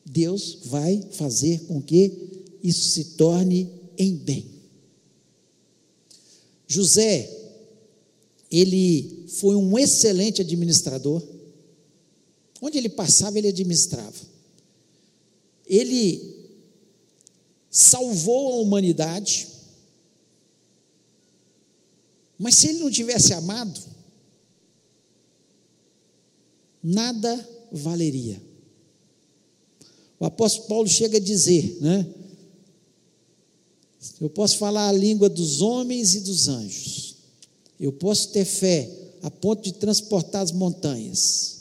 Deus 0.04 0.58
vai 0.64 1.00
fazer 1.12 1.60
com 1.66 1.80
que 1.80 2.10
isso 2.62 2.88
se 2.88 3.04
torne 3.16 3.70
em 3.96 4.16
bem. 4.16 4.46
José, 6.66 7.39
ele 8.50 9.26
foi 9.28 9.54
um 9.54 9.78
excelente 9.78 10.40
administrador. 10.42 11.22
Onde 12.60 12.76
ele 12.76 12.88
passava, 12.88 13.38
ele 13.38 13.48
administrava. 13.48 14.30
Ele 15.66 16.36
salvou 17.70 18.52
a 18.52 18.56
humanidade 18.56 19.48
mas 22.40 22.54
se 22.54 22.68
ele 22.68 22.78
não 22.78 22.90
tivesse 22.90 23.34
amado, 23.34 23.78
nada 26.82 27.46
valeria. 27.70 28.40
O 30.18 30.24
apóstolo 30.24 30.66
Paulo 30.66 30.88
chega 30.88 31.18
a 31.18 31.20
dizer, 31.20 31.76
né? 31.82 32.14
Eu 34.18 34.30
posso 34.30 34.56
falar 34.56 34.88
a 34.88 34.92
língua 34.92 35.28
dos 35.28 35.60
homens 35.60 36.14
e 36.14 36.20
dos 36.20 36.48
anjos. 36.48 37.09
Eu 37.80 37.90
posso 37.90 38.28
ter 38.28 38.44
fé 38.44 38.90
a 39.22 39.30
ponto 39.30 39.62
de 39.62 39.72
transportar 39.72 40.42
as 40.42 40.52
montanhas. 40.52 41.60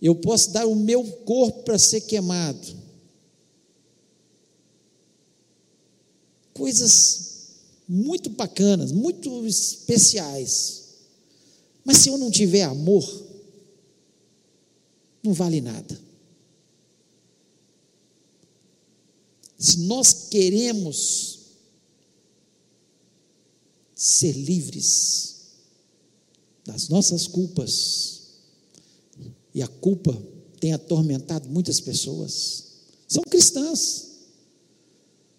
Eu 0.00 0.14
posso 0.14 0.52
dar 0.52 0.64
o 0.64 0.76
meu 0.76 1.04
corpo 1.04 1.64
para 1.64 1.76
ser 1.76 2.02
queimado. 2.02 2.78
Coisas 6.54 7.30
muito 7.88 8.30
bacanas, 8.30 8.92
muito 8.92 9.44
especiais. 9.44 10.84
Mas 11.84 11.98
se 11.98 12.08
eu 12.08 12.16
não 12.16 12.30
tiver 12.30 12.62
amor, 12.62 13.04
não 15.20 15.32
vale 15.32 15.60
nada. 15.60 15.98
Se 19.58 19.80
nós 19.80 20.28
queremos 20.30 21.39
ser 24.02 24.32
livres 24.32 25.34
das 26.64 26.88
nossas 26.88 27.26
culpas, 27.26 28.20
e 29.54 29.60
a 29.60 29.68
culpa 29.68 30.16
tem 30.58 30.72
atormentado 30.72 31.50
muitas 31.50 31.80
pessoas, 31.80 32.64
são 33.06 33.22
cristãs, 33.24 34.06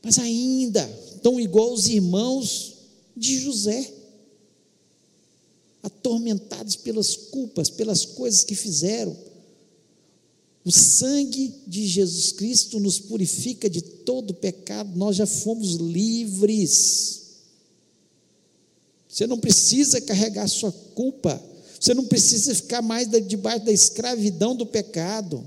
mas 0.04 0.20
ainda 0.20 0.88
estão 1.16 1.40
igual 1.40 1.74
os 1.74 1.88
irmãos 1.88 2.76
de 3.18 3.40
José, 3.40 3.92
atormentados 5.82 6.76
pelas 6.76 7.16
culpas, 7.16 7.68
pelas 7.68 8.06
coisas 8.06 8.44
que 8.44 8.54
fizeram. 8.54 9.18
O 10.64 10.72
sangue 10.72 11.52
de 11.66 11.88
Jesus 11.88 12.32
Cristo 12.32 12.80
nos 12.80 13.00
purifica 13.00 13.68
de 13.68 13.82
todo 13.82 14.36
pecado, 14.36 14.96
nós 14.96 15.16
já 15.16 15.26
fomos 15.26 15.78
livres. 15.78 17.21
Você 19.12 19.28
não 19.28 19.38
precisa 19.38 20.00
carregar 20.00 20.48
sua 20.48 20.72
culpa, 20.72 21.44
você 21.78 21.94
não 21.94 22.06
precisa 22.06 22.56
ficar 22.56 22.82
mais 22.82 23.10
debaixo 23.28 23.66
da 23.66 23.72
escravidão 23.72 24.56
do 24.56 24.66
pecado. 24.66 25.46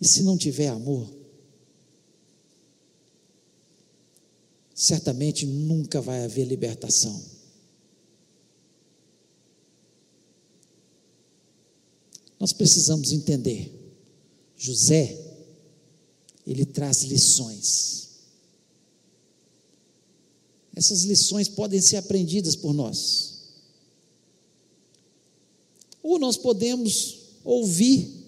E 0.00 0.08
se 0.08 0.24
não 0.24 0.36
tiver 0.36 0.66
amor, 0.66 1.08
certamente 4.74 5.46
nunca 5.46 6.00
vai 6.00 6.24
haver 6.24 6.44
libertação. 6.44 7.22
Nós 12.40 12.52
precisamos 12.52 13.12
entender. 13.12 13.72
José, 14.56 15.16
ele 16.44 16.64
traz 16.64 17.02
lições. 17.02 18.09
Essas 20.80 21.04
lições 21.04 21.46
podem 21.46 21.78
ser 21.78 21.98
aprendidas 21.98 22.56
por 22.56 22.72
nós. 22.72 23.34
Ou 26.02 26.18
nós 26.18 26.38
podemos 26.38 27.18
ouvir 27.44 28.18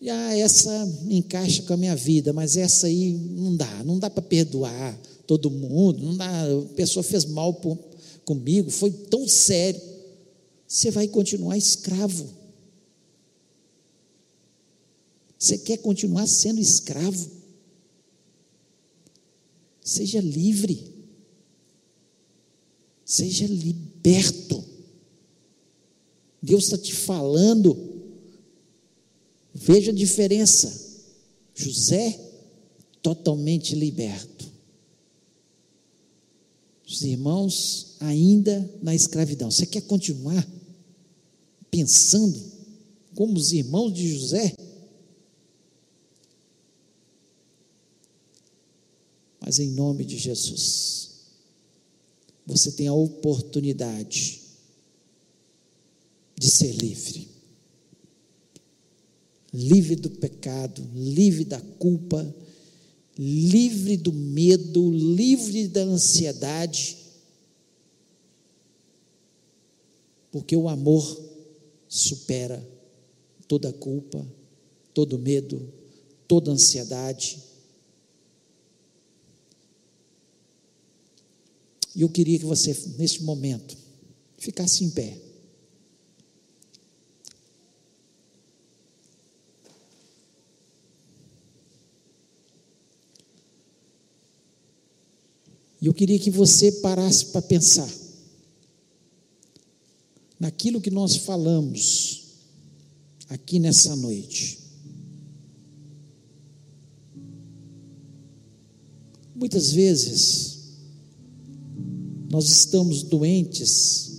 e 0.00 0.08
ah, 0.08 0.38
essa 0.38 0.72
encaixa 1.10 1.64
com 1.64 1.74
a 1.74 1.76
minha 1.76 1.94
vida, 1.94 2.32
mas 2.32 2.56
essa 2.56 2.86
aí 2.86 3.12
não 3.12 3.54
dá, 3.54 3.84
não 3.84 3.98
dá 3.98 4.08
para 4.08 4.22
perdoar 4.22 4.98
todo 5.26 5.50
mundo, 5.50 6.02
não 6.02 6.16
dá, 6.16 6.26
a 6.26 6.74
pessoa 6.74 7.02
fez 7.02 7.26
mal 7.26 7.52
por, 7.52 7.76
comigo, 8.24 8.70
foi 8.70 8.90
tão 8.90 9.28
sério. 9.28 9.82
Você 10.66 10.90
vai 10.90 11.08
continuar 11.08 11.58
escravo. 11.58 12.26
Você 15.38 15.58
quer 15.58 15.76
continuar 15.76 16.26
sendo 16.26 16.58
escravo? 16.58 17.37
Seja 19.88 20.20
livre. 20.20 20.92
Seja 23.04 23.46
liberto. 23.46 24.62
Deus 26.42 26.64
está 26.64 26.78
te 26.78 26.94
falando 26.94 27.88
Veja 29.60 29.90
a 29.90 29.94
diferença. 29.94 30.86
José, 31.54 32.18
totalmente 33.02 33.74
liberto. 33.74 34.46
Os 36.86 37.02
irmãos 37.02 37.96
ainda 38.00 38.70
na 38.80 38.94
escravidão. 38.94 39.50
Você 39.50 39.66
quer 39.66 39.82
continuar 39.82 40.46
pensando 41.70 42.40
como 43.14 43.36
os 43.36 43.52
irmãos 43.52 43.92
de 43.92 44.08
José? 44.16 44.54
Mas 49.48 49.58
em 49.58 49.70
nome 49.70 50.04
de 50.04 50.18
Jesus, 50.18 51.08
você 52.44 52.70
tem 52.70 52.86
a 52.86 52.92
oportunidade 52.92 54.42
de 56.36 56.50
ser 56.50 56.70
livre. 56.72 57.26
Livre 59.50 59.96
do 59.96 60.10
pecado, 60.10 60.86
livre 60.94 61.46
da 61.46 61.58
culpa, 61.78 62.36
livre 63.18 63.96
do 63.96 64.12
medo, 64.12 64.92
livre 64.92 65.66
da 65.66 65.80
ansiedade. 65.80 66.98
Porque 70.30 70.54
o 70.54 70.68
amor 70.68 71.22
supera 71.88 72.62
toda 73.48 73.72
culpa, 73.72 74.30
todo 74.92 75.18
medo, 75.18 75.72
toda 76.26 76.50
ansiedade. 76.50 77.47
E 81.94 82.02
eu 82.02 82.08
queria 82.08 82.38
que 82.38 82.44
você, 82.44 82.76
neste 82.96 83.22
momento, 83.22 83.76
ficasse 84.38 84.84
em 84.84 84.90
pé. 84.90 85.18
E 95.80 95.86
eu 95.86 95.94
queria 95.94 96.18
que 96.18 96.30
você 96.30 96.72
parasse 96.72 97.26
para 97.26 97.40
pensar 97.42 97.88
naquilo 100.38 100.80
que 100.80 100.90
nós 100.90 101.16
falamos 101.16 102.24
aqui 103.28 103.58
nessa 103.58 103.94
noite. 103.94 104.58
Muitas 109.34 109.70
vezes, 109.70 110.57
nós 112.28 112.48
estamos 112.48 113.02
doentes 113.02 114.18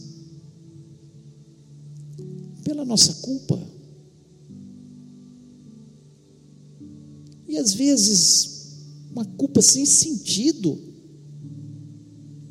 pela 2.64 2.84
nossa 2.84 3.14
culpa. 3.16 3.60
E 7.48 7.58
às 7.58 7.74
vezes, 7.74 8.78
uma 9.12 9.26
culpa 9.26 9.62
sem 9.62 9.86
sentido, 9.86 10.78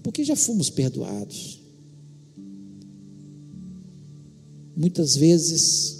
porque 0.02 0.24
já 0.24 0.36
fomos 0.36 0.70
perdoados. 0.70 1.60
Muitas 4.76 5.16
vezes, 5.16 5.98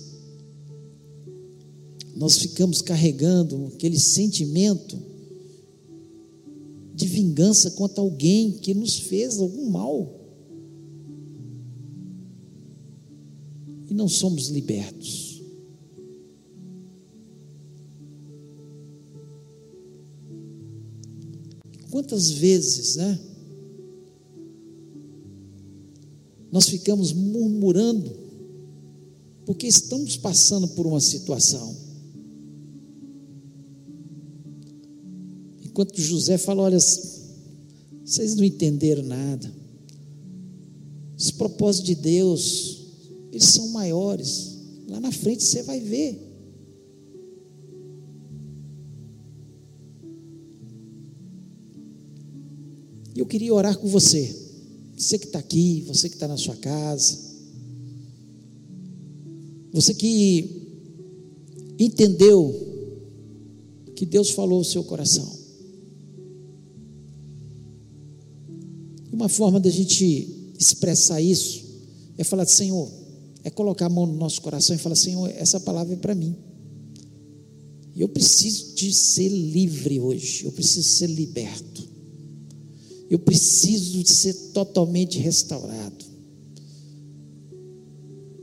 nós 2.15 2.39
ficamos 2.39 2.81
carregando 2.81 3.67
aquele 3.75 3.99
sentimento 3.99 5.08
de 6.99 7.07
vingança 7.07 7.71
contra 7.71 8.03
alguém 8.03 8.51
que 8.51 8.75
nos 8.75 8.99
fez 8.99 9.39
algum 9.39 9.71
mal. 9.71 10.19
E 13.89 13.95
não 13.95 14.09
somos 14.09 14.49
libertos. 14.49 15.41
Quantas 21.89 22.33
vezes, 22.33 22.97
né? 22.97 23.21
Nós 26.51 26.69
ficamos 26.69 27.13
murmurando, 27.13 28.11
porque 29.47 29.69
estamos 29.69 30.17
passando 30.17 30.67
por 30.67 30.85
uma 30.85 31.01
situação. 31.01 31.77
Enquanto 35.79 36.03
José 36.03 36.37
fala: 36.37 36.65
Olha, 36.65 36.81
vocês 36.81 38.35
não 38.35 38.43
entenderam 38.43 39.05
nada. 39.05 39.49
Os 41.17 41.31
propósitos 41.31 41.87
de 41.87 41.95
Deus, 41.95 42.81
eles 43.31 43.45
são 43.45 43.69
maiores. 43.69 44.59
Lá 44.89 44.99
na 44.99 45.13
frente 45.13 45.45
você 45.45 45.63
vai 45.63 45.79
ver. 45.79 46.21
E 53.15 53.21
eu 53.21 53.27
queria 53.27 53.55
orar 53.55 53.79
com 53.79 53.87
você. 53.87 54.35
Você 54.97 55.17
que 55.17 55.27
está 55.27 55.39
aqui, 55.39 55.85
você 55.87 56.09
que 56.09 56.17
está 56.17 56.27
na 56.27 56.37
sua 56.37 56.57
casa. 56.57 57.19
Você 59.73 59.95
que 59.95 60.61
entendeu 61.79 62.67
que 63.95 64.05
Deus 64.05 64.31
falou 64.31 64.61
o 64.61 64.65
seu 64.65 64.83
coração. 64.83 65.38
Uma 69.19 69.29
forma 69.29 69.59
da 69.59 69.69
gente 69.69 70.53
expressar 70.57 71.21
isso 71.21 71.65
é 72.17 72.23
falar, 72.23 72.47
Senhor, 72.47 72.89
é 73.43 73.51
colocar 73.51 73.87
a 73.87 73.89
mão 73.89 74.07
no 74.07 74.15
nosso 74.15 74.41
coração 74.41 74.77
e 74.77 74.79
falar, 74.79 74.95
Senhor, 74.95 75.29
essa 75.31 75.59
palavra 75.59 75.95
é 75.95 75.97
para 75.97 76.15
mim. 76.15 76.37
Eu 77.97 78.09
preciso 78.09 78.77
de 78.77 78.95
ser 78.95 79.29
livre 79.29 79.99
hoje, 79.99 80.45
eu 80.45 80.53
preciso 80.53 80.89
ser 80.89 81.09
liberto. 81.09 81.83
Eu 83.11 83.19
preciso 83.19 84.05
de 84.05 84.09
ser 84.13 84.35
totalmente 84.53 85.19
restaurado. 85.19 86.05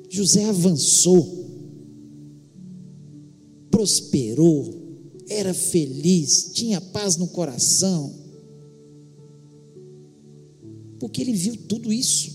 José 0.09 0.43
avançou, 0.43 1.45
prosperou, 3.71 4.73
era 5.29 5.53
feliz, 5.53 6.51
tinha 6.53 6.81
paz 6.81 7.15
no 7.15 7.29
coração 7.29 8.24
porque 11.05 11.21
ele 11.21 11.33
viu 11.33 11.55
tudo 11.55 11.93
isso. 11.93 12.31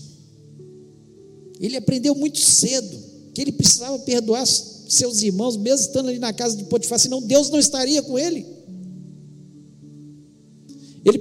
Ele 1.59 1.75
aprendeu 1.75 2.15
muito 2.15 2.39
cedo 2.39 2.97
que 3.33 3.41
ele 3.41 3.51
precisava 3.51 3.99
perdoar 3.99 4.45
seus 4.45 5.21
irmãos, 5.21 5.57
mesmo 5.57 5.87
estando 5.87 6.07
ali 6.07 6.19
na 6.19 6.31
casa 6.31 6.55
de 6.55 6.63
Potifar, 6.63 6.97
senão 6.97 7.21
Deus 7.21 7.49
não 7.49 7.59
estaria 7.59 8.01
com 8.01 8.17
ele. 8.17 8.45
Ele 11.03 11.19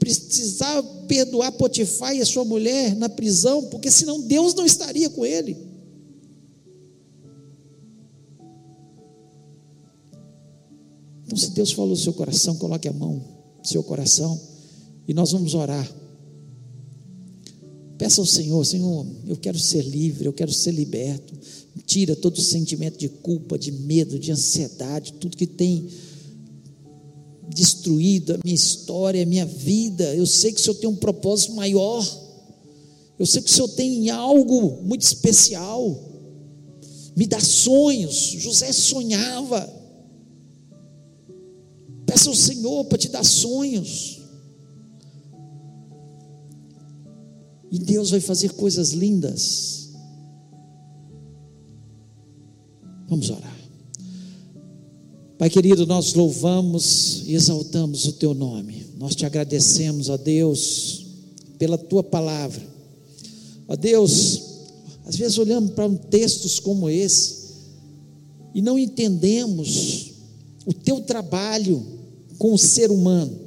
precisava 0.00 0.82
perdoar 1.06 1.52
Potifar 1.52 2.12
e 2.16 2.20
a 2.20 2.26
sua 2.26 2.44
mulher 2.44 2.96
na 2.96 3.08
prisão, 3.08 3.66
porque 3.66 3.88
senão 3.88 4.20
Deus 4.22 4.52
não 4.52 4.66
estaria 4.66 5.08
com 5.08 5.24
ele. 5.24 5.56
Então, 11.24 11.38
se 11.38 11.50
Deus 11.52 11.70
falou 11.70 11.90
no 11.90 11.96
seu 11.96 12.12
coração, 12.14 12.56
coloque 12.56 12.88
a 12.88 12.92
mão 12.92 13.22
no 13.58 13.64
seu 13.64 13.84
coração 13.84 14.40
e 15.06 15.14
nós 15.14 15.30
vamos 15.30 15.54
orar. 15.54 15.99
Peça 18.00 18.22
ao 18.22 18.26
Senhor, 18.26 18.64
Senhor, 18.64 19.06
eu 19.28 19.36
quero 19.36 19.58
ser 19.58 19.84
livre, 19.84 20.24
eu 20.24 20.32
quero 20.32 20.50
ser 20.50 20.70
liberto. 20.70 21.34
Tira 21.84 22.16
todo 22.16 22.38
o 22.38 22.40
sentimento 22.40 22.96
de 22.96 23.10
culpa, 23.10 23.58
de 23.58 23.70
medo, 23.70 24.18
de 24.18 24.32
ansiedade, 24.32 25.12
tudo 25.20 25.36
que 25.36 25.46
tem 25.46 25.86
destruído 27.46 28.32
a 28.32 28.38
minha 28.42 28.54
história, 28.54 29.22
a 29.22 29.26
minha 29.26 29.44
vida. 29.44 30.14
Eu 30.14 30.26
sei 30.26 30.50
que 30.50 30.58
o 30.58 30.64
Senhor 30.64 30.76
tem 30.76 30.88
um 30.88 30.96
propósito 30.96 31.52
maior. 31.52 32.02
Eu 33.18 33.26
sei 33.26 33.42
que 33.42 33.50
o 33.50 33.52
Senhor 33.52 33.68
tem 33.68 34.08
algo 34.08 34.80
muito 34.82 35.02
especial. 35.02 36.02
Me 37.14 37.26
dá 37.26 37.38
sonhos. 37.38 38.16
José 38.16 38.72
sonhava. 38.72 39.70
Peça 42.06 42.30
ao 42.30 42.34
Senhor 42.34 42.86
para 42.86 42.96
te 42.96 43.10
dar 43.10 43.24
sonhos. 43.26 44.19
E 47.70 47.78
Deus 47.78 48.10
vai 48.10 48.20
fazer 48.20 48.52
coisas 48.52 48.90
lindas. 48.90 49.90
Vamos 53.08 53.30
orar. 53.30 53.60
Pai 55.38 55.48
querido, 55.48 55.86
nós 55.86 56.12
louvamos 56.14 57.22
e 57.26 57.34
exaltamos 57.34 58.06
o 58.06 58.12
teu 58.12 58.34
nome. 58.34 58.86
Nós 58.98 59.14
te 59.14 59.24
agradecemos, 59.24 60.08
ó 60.08 60.16
Deus, 60.16 61.06
pela 61.58 61.78
tua 61.78 62.02
palavra. 62.02 62.62
Ó 63.66 63.74
Deus, 63.74 64.42
às 65.06 65.16
vezes 65.16 65.38
olhamos 65.38 65.70
para 65.70 65.88
textos 65.88 66.60
como 66.60 66.90
esse 66.90 67.40
e 68.54 68.60
não 68.60 68.78
entendemos 68.78 70.12
o 70.66 70.72
teu 70.72 71.00
trabalho 71.00 71.84
com 72.38 72.52
o 72.52 72.58
ser 72.58 72.90
humano. 72.90 73.38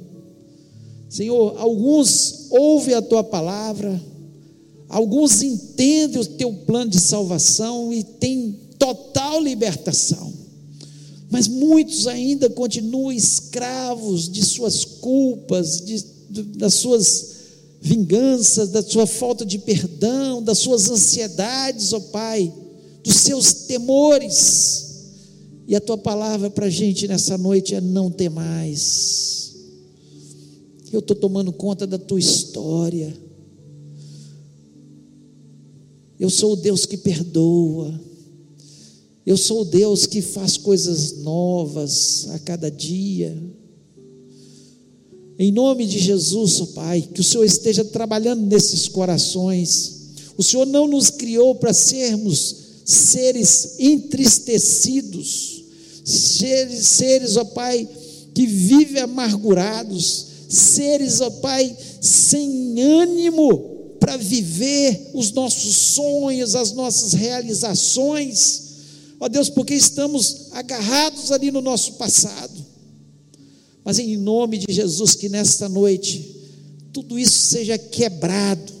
Senhor, 1.08 1.56
alguns 1.58 2.48
ouvem 2.50 2.94
a 2.94 3.02
tua 3.02 3.22
palavra, 3.22 4.02
Alguns 4.88 5.42
entendem 5.42 6.20
o 6.20 6.26
teu 6.26 6.52
plano 6.52 6.90
de 6.90 7.00
salvação 7.00 7.92
e 7.92 8.04
têm 8.04 8.58
total 8.78 9.42
libertação, 9.42 10.32
mas 11.30 11.48
muitos 11.48 12.06
ainda 12.06 12.50
continuam 12.50 13.10
escravos 13.10 14.28
de 14.28 14.44
suas 14.44 14.84
culpas, 14.84 15.80
de, 15.80 16.04
de, 16.30 16.42
das 16.58 16.74
suas 16.74 17.34
vinganças, 17.80 18.68
da 18.68 18.82
sua 18.82 19.06
falta 19.06 19.44
de 19.44 19.58
perdão, 19.58 20.42
das 20.42 20.58
suas 20.58 20.90
ansiedades, 20.90 21.92
ó 21.92 21.96
oh 21.96 22.00
Pai, 22.00 22.52
dos 23.02 23.16
seus 23.16 23.52
temores. 23.52 24.84
E 25.66 25.74
a 25.74 25.80
tua 25.80 25.96
palavra 25.96 26.50
para 26.50 26.66
a 26.66 26.70
gente 26.70 27.08
nessa 27.08 27.38
noite 27.38 27.74
é 27.74 27.80
não 27.80 28.10
ter 28.10 28.28
mais. 28.28 29.54
Eu 30.92 31.00
estou 31.00 31.16
tomando 31.16 31.52
conta 31.52 31.86
da 31.86 31.98
tua 31.98 32.20
história. 32.20 33.23
Eu 36.18 36.30
sou 36.30 36.52
o 36.52 36.56
Deus 36.56 36.86
que 36.86 36.96
perdoa. 36.96 38.00
Eu 39.26 39.36
sou 39.36 39.62
o 39.62 39.64
Deus 39.64 40.06
que 40.06 40.20
faz 40.22 40.56
coisas 40.56 41.18
novas 41.18 42.28
a 42.30 42.38
cada 42.38 42.70
dia. 42.70 43.36
Em 45.38 45.50
nome 45.50 45.86
de 45.86 45.98
Jesus, 45.98 46.60
ó 46.60 46.66
Pai, 46.66 47.02
que 47.02 47.20
o 47.20 47.24
Senhor 47.24 47.44
esteja 47.44 47.84
trabalhando 47.84 48.46
nesses 48.46 48.86
corações. 48.86 50.02
O 50.36 50.42
Senhor 50.42 50.66
não 50.66 50.86
nos 50.86 51.10
criou 51.10 51.54
para 51.56 51.72
sermos 51.72 52.56
seres 52.84 53.76
entristecidos, 53.78 55.64
seres, 56.04 56.86
seres, 56.86 57.36
ó 57.36 57.44
Pai, 57.44 57.88
que 58.32 58.46
vivem 58.46 59.02
amargurados, 59.02 60.26
seres, 60.48 61.20
ó 61.20 61.30
Pai, 61.30 61.76
sem 62.00 62.80
ânimo 62.80 63.73
para 64.04 64.18
viver 64.18 65.12
os 65.14 65.32
nossos 65.32 65.74
sonhos, 65.74 66.54
as 66.54 66.72
nossas 66.72 67.14
realizações. 67.14 68.62
Ó 69.18 69.28
Deus, 69.28 69.48
porque 69.48 69.72
estamos 69.72 70.48
agarrados 70.52 71.32
ali 71.32 71.50
no 71.50 71.62
nosso 71.62 71.94
passado. 71.94 72.52
Mas 73.82 73.98
em 73.98 74.18
nome 74.18 74.58
de 74.58 74.70
Jesus, 74.70 75.14
que 75.14 75.30
nesta 75.30 75.70
noite 75.70 76.36
tudo 76.92 77.18
isso 77.18 77.38
seja 77.48 77.78
quebrado, 77.78 78.74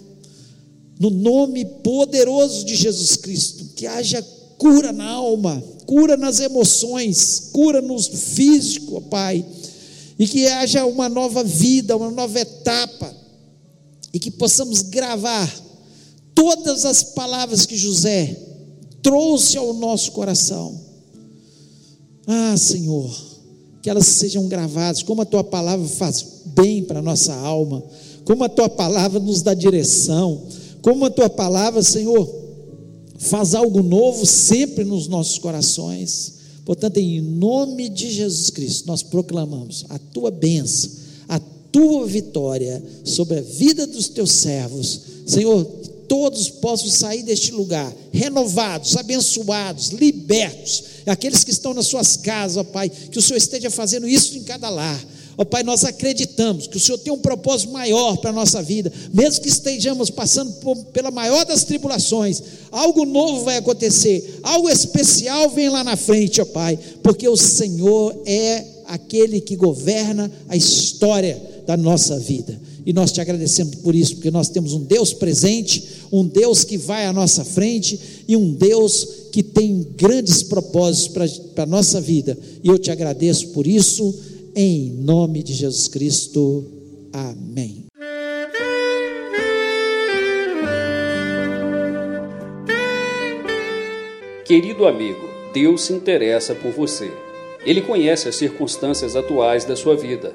no 1.00 1.08
nome 1.08 1.64
poderoso 1.64 2.62
de 2.66 2.76
Jesus 2.76 3.16
Cristo, 3.16 3.64
que 3.74 3.86
haja 3.86 4.22
cura 4.58 4.92
na 4.92 5.08
alma, 5.08 5.62
cura 5.86 6.18
nas 6.18 6.38
emoções, 6.38 7.48
cura 7.50 7.80
no 7.80 7.98
físico, 7.98 9.00
Pai, 9.00 9.44
e 10.18 10.28
que 10.28 10.46
haja 10.46 10.84
uma 10.84 11.08
nova 11.08 11.42
vida, 11.42 11.96
uma 11.96 12.10
nova 12.10 12.38
etapa, 12.38 13.23
e 14.14 14.18
que 14.20 14.30
possamos 14.30 14.80
gravar 14.80 15.52
todas 16.32 16.84
as 16.84 17.02
palavras 17.02 17.66
que 17.66 17.76
José 17.76 18.40
trouxe 19.02 19.58
ao 19.58 19.74
nosso 19.74 20.12
coração. 20.12 20.80
Ah, 22.24 22.56
Senhor, 22.56 23.12
que 23.82 23.90
elas 23.90 24.06
sejam 24.06 24.46
gravadas, 24.46 25.02
como 25.02 25.22
a 25.22 25.26
tua 25.26 25.42
palavra 25.42 25.86
faz 25.86 26.24
bem 26.46 26.84
para 26.84 27.00
a 27.00 27.02
nossa 27.02 27.34
alma, 27.34 27.82
como 28.24 28.44
a 28.44 28.48
tua 28.48 28.68
palavra 28.68 29.18
nos 29.18 29.42
dá 29.42 29.52
direção, 29.52 30.42
como 30.80 31.04
a 31.04 31.10
tua 31.10 31.28
palavra, 31.28 31.82
Senhor, 31.82 32.32
faz 33.18 33.54
algo 33.54 33.82
novo 33.82 34.24
sempre 34.24 34.84
nos 34.84 35.08
nossos 35.08 35.38
corações. 35.38 36.34
Portanto, 36.64 36.98
em 36.98 37.20
nome 37.20 37.88
de 37.88 38.10
Jesus 38.10 38.48
Cristo, 38.48 38.86
nós 38.86 39.02
proclamamos 39.02 39.84
a 39.88 39.98
tua 39.98 40.30
bênção, 40.30 40.90
tua 41.74 42.06
vitória 42.06 42.80
sobre 43.02 43.40
a 43.40 43.42
vida 43.42 43.84
dos 43.84 44.08
teus 44.08 44.30
servos. 44.30 45.00
Senhor, 45.26 45.64
todos 46.06 46.48
possam 46.48 46.88
sair 46.88 47.24
deste 47.24 47.50
lugar 47.50 47.92
renovados, 48.12 48.96
abençoados, 48.96 49.88
libertos. 49.88 50.84
Aqueles 51.04 51.42
que 51.42 51.50
estão 51.50 51.74
nas 51.74 51.88
suas 51.88 52.16
casas, 52.16 52.58
ó 52.58 52.62
Pai, 52.62 52.88
que 52.88 53.18
o 53.18 53.22
Senhor 53.22 53.38
esteja 53.38 53.72
fazendo 53.72 54.06
isso 54.06 54.38
em 54.38 54.44
cada 54.44 54.70
lar. 54.70 55.04
Ó 55.36 55.44
Pai, 55.44 55.64
nós 55.64 55.82
acreditamos 55.82 56.68
que 56.68 56.76
o 56.76 56.80
Senhor 56.80 56.98
tem 56.98 57.12
um 57.12 57.18
propósito 57.18 57.72
maior 57.72 58.18
para 58.18 58.30
a 58.30 58.32
nossa 58.32 58.62
vida, 58.62 58.92
mesmo 59.12 59.42
que 59.42 59.48
estejamos 59.48 60.10
passando 60.10 60.52
por, 60.60 60.76
pela 60.92 61.10
maior 61.10 61.44
das 61.44 61.64
tribulações, 61.64 62.40
algo 62.70 63.04
novo 63.04 63.42
vai 63.42 63.56
acontecer, 63.56 64.38
algo 64.44 64.70
especial 64.70 65.50
vem 65.50 65.70
lá 65.70 65.82
na 65.82 65.96
frente, 65.96 66.40
ó 66.40 66.44
Pai, 66.44 66.78
porque 67.02 67.28
o 67.28 67.36
Senhor 67.36 68.14
é 68.24 68.64
aquele 68.86 69.40
que 69.40 69.56
governa 69.56 70.30
a 70.48 70.56
história 70.56 71.53
da 71.66 71.76
nossa 71.76 72.18
vida. 72.18 72.60
E 72.86 72.92
nós 72.92 73.12
te 73.12 73.20
agradecemos 73.20 73.76
por 73.76 73.94
isso, 73.94 74.16
porque 74.16 74.30
nós 74.30 74.48
temos 74.48 74.72
um 74.74 74.80
Deus 74.84 75.12
presente, 75.12 75.82
um 76.12 76.26
Deus 76.26 76.64
que 76.64 76.76
vai 76.76 77.06
à 77.06 77.12
nossa 77.12 77.44
frente 77.44 77.98
e 78.28 78.36
um 78.36 78.52
Deus 78.52 79.06
que 79.32 79.42
tem 79.42 79.86
grandes 79.96 80.42
propósitos 80.42 81.38
para 81.54 81.64
a 81.64 81.66
nossa 81.66 82.00
vida. 82.00 82.36
E 82.62 82.68
eu 82.68 82.78
te 82.78 82.90
agradeço 82.90 83.48
por 83.48 83.66
isso, 83.66 84.14
em 84.54 84.90
nome 84.90 85.42
de 85.42 85.54
Jesus 85.54 85.88
Cristo. 85.88 86.64
Amém. 87.12 87.84
Querido 94.44 94.84
amigo, 94.84 95.26
Deus 95.54 95.84
se 95.84 95.94
interessa 95.94 96.54
por 96.54 96.70
você. 96.70 97.10
Ele 97.64 97.80
conhece 97.80 98.28
as 98.28 98.36
circunstâncias 98.36 99.16
atuais 99.16 99.64
da 99.64 99.74
sua 99.74 99.96
vida. 99.96 100.34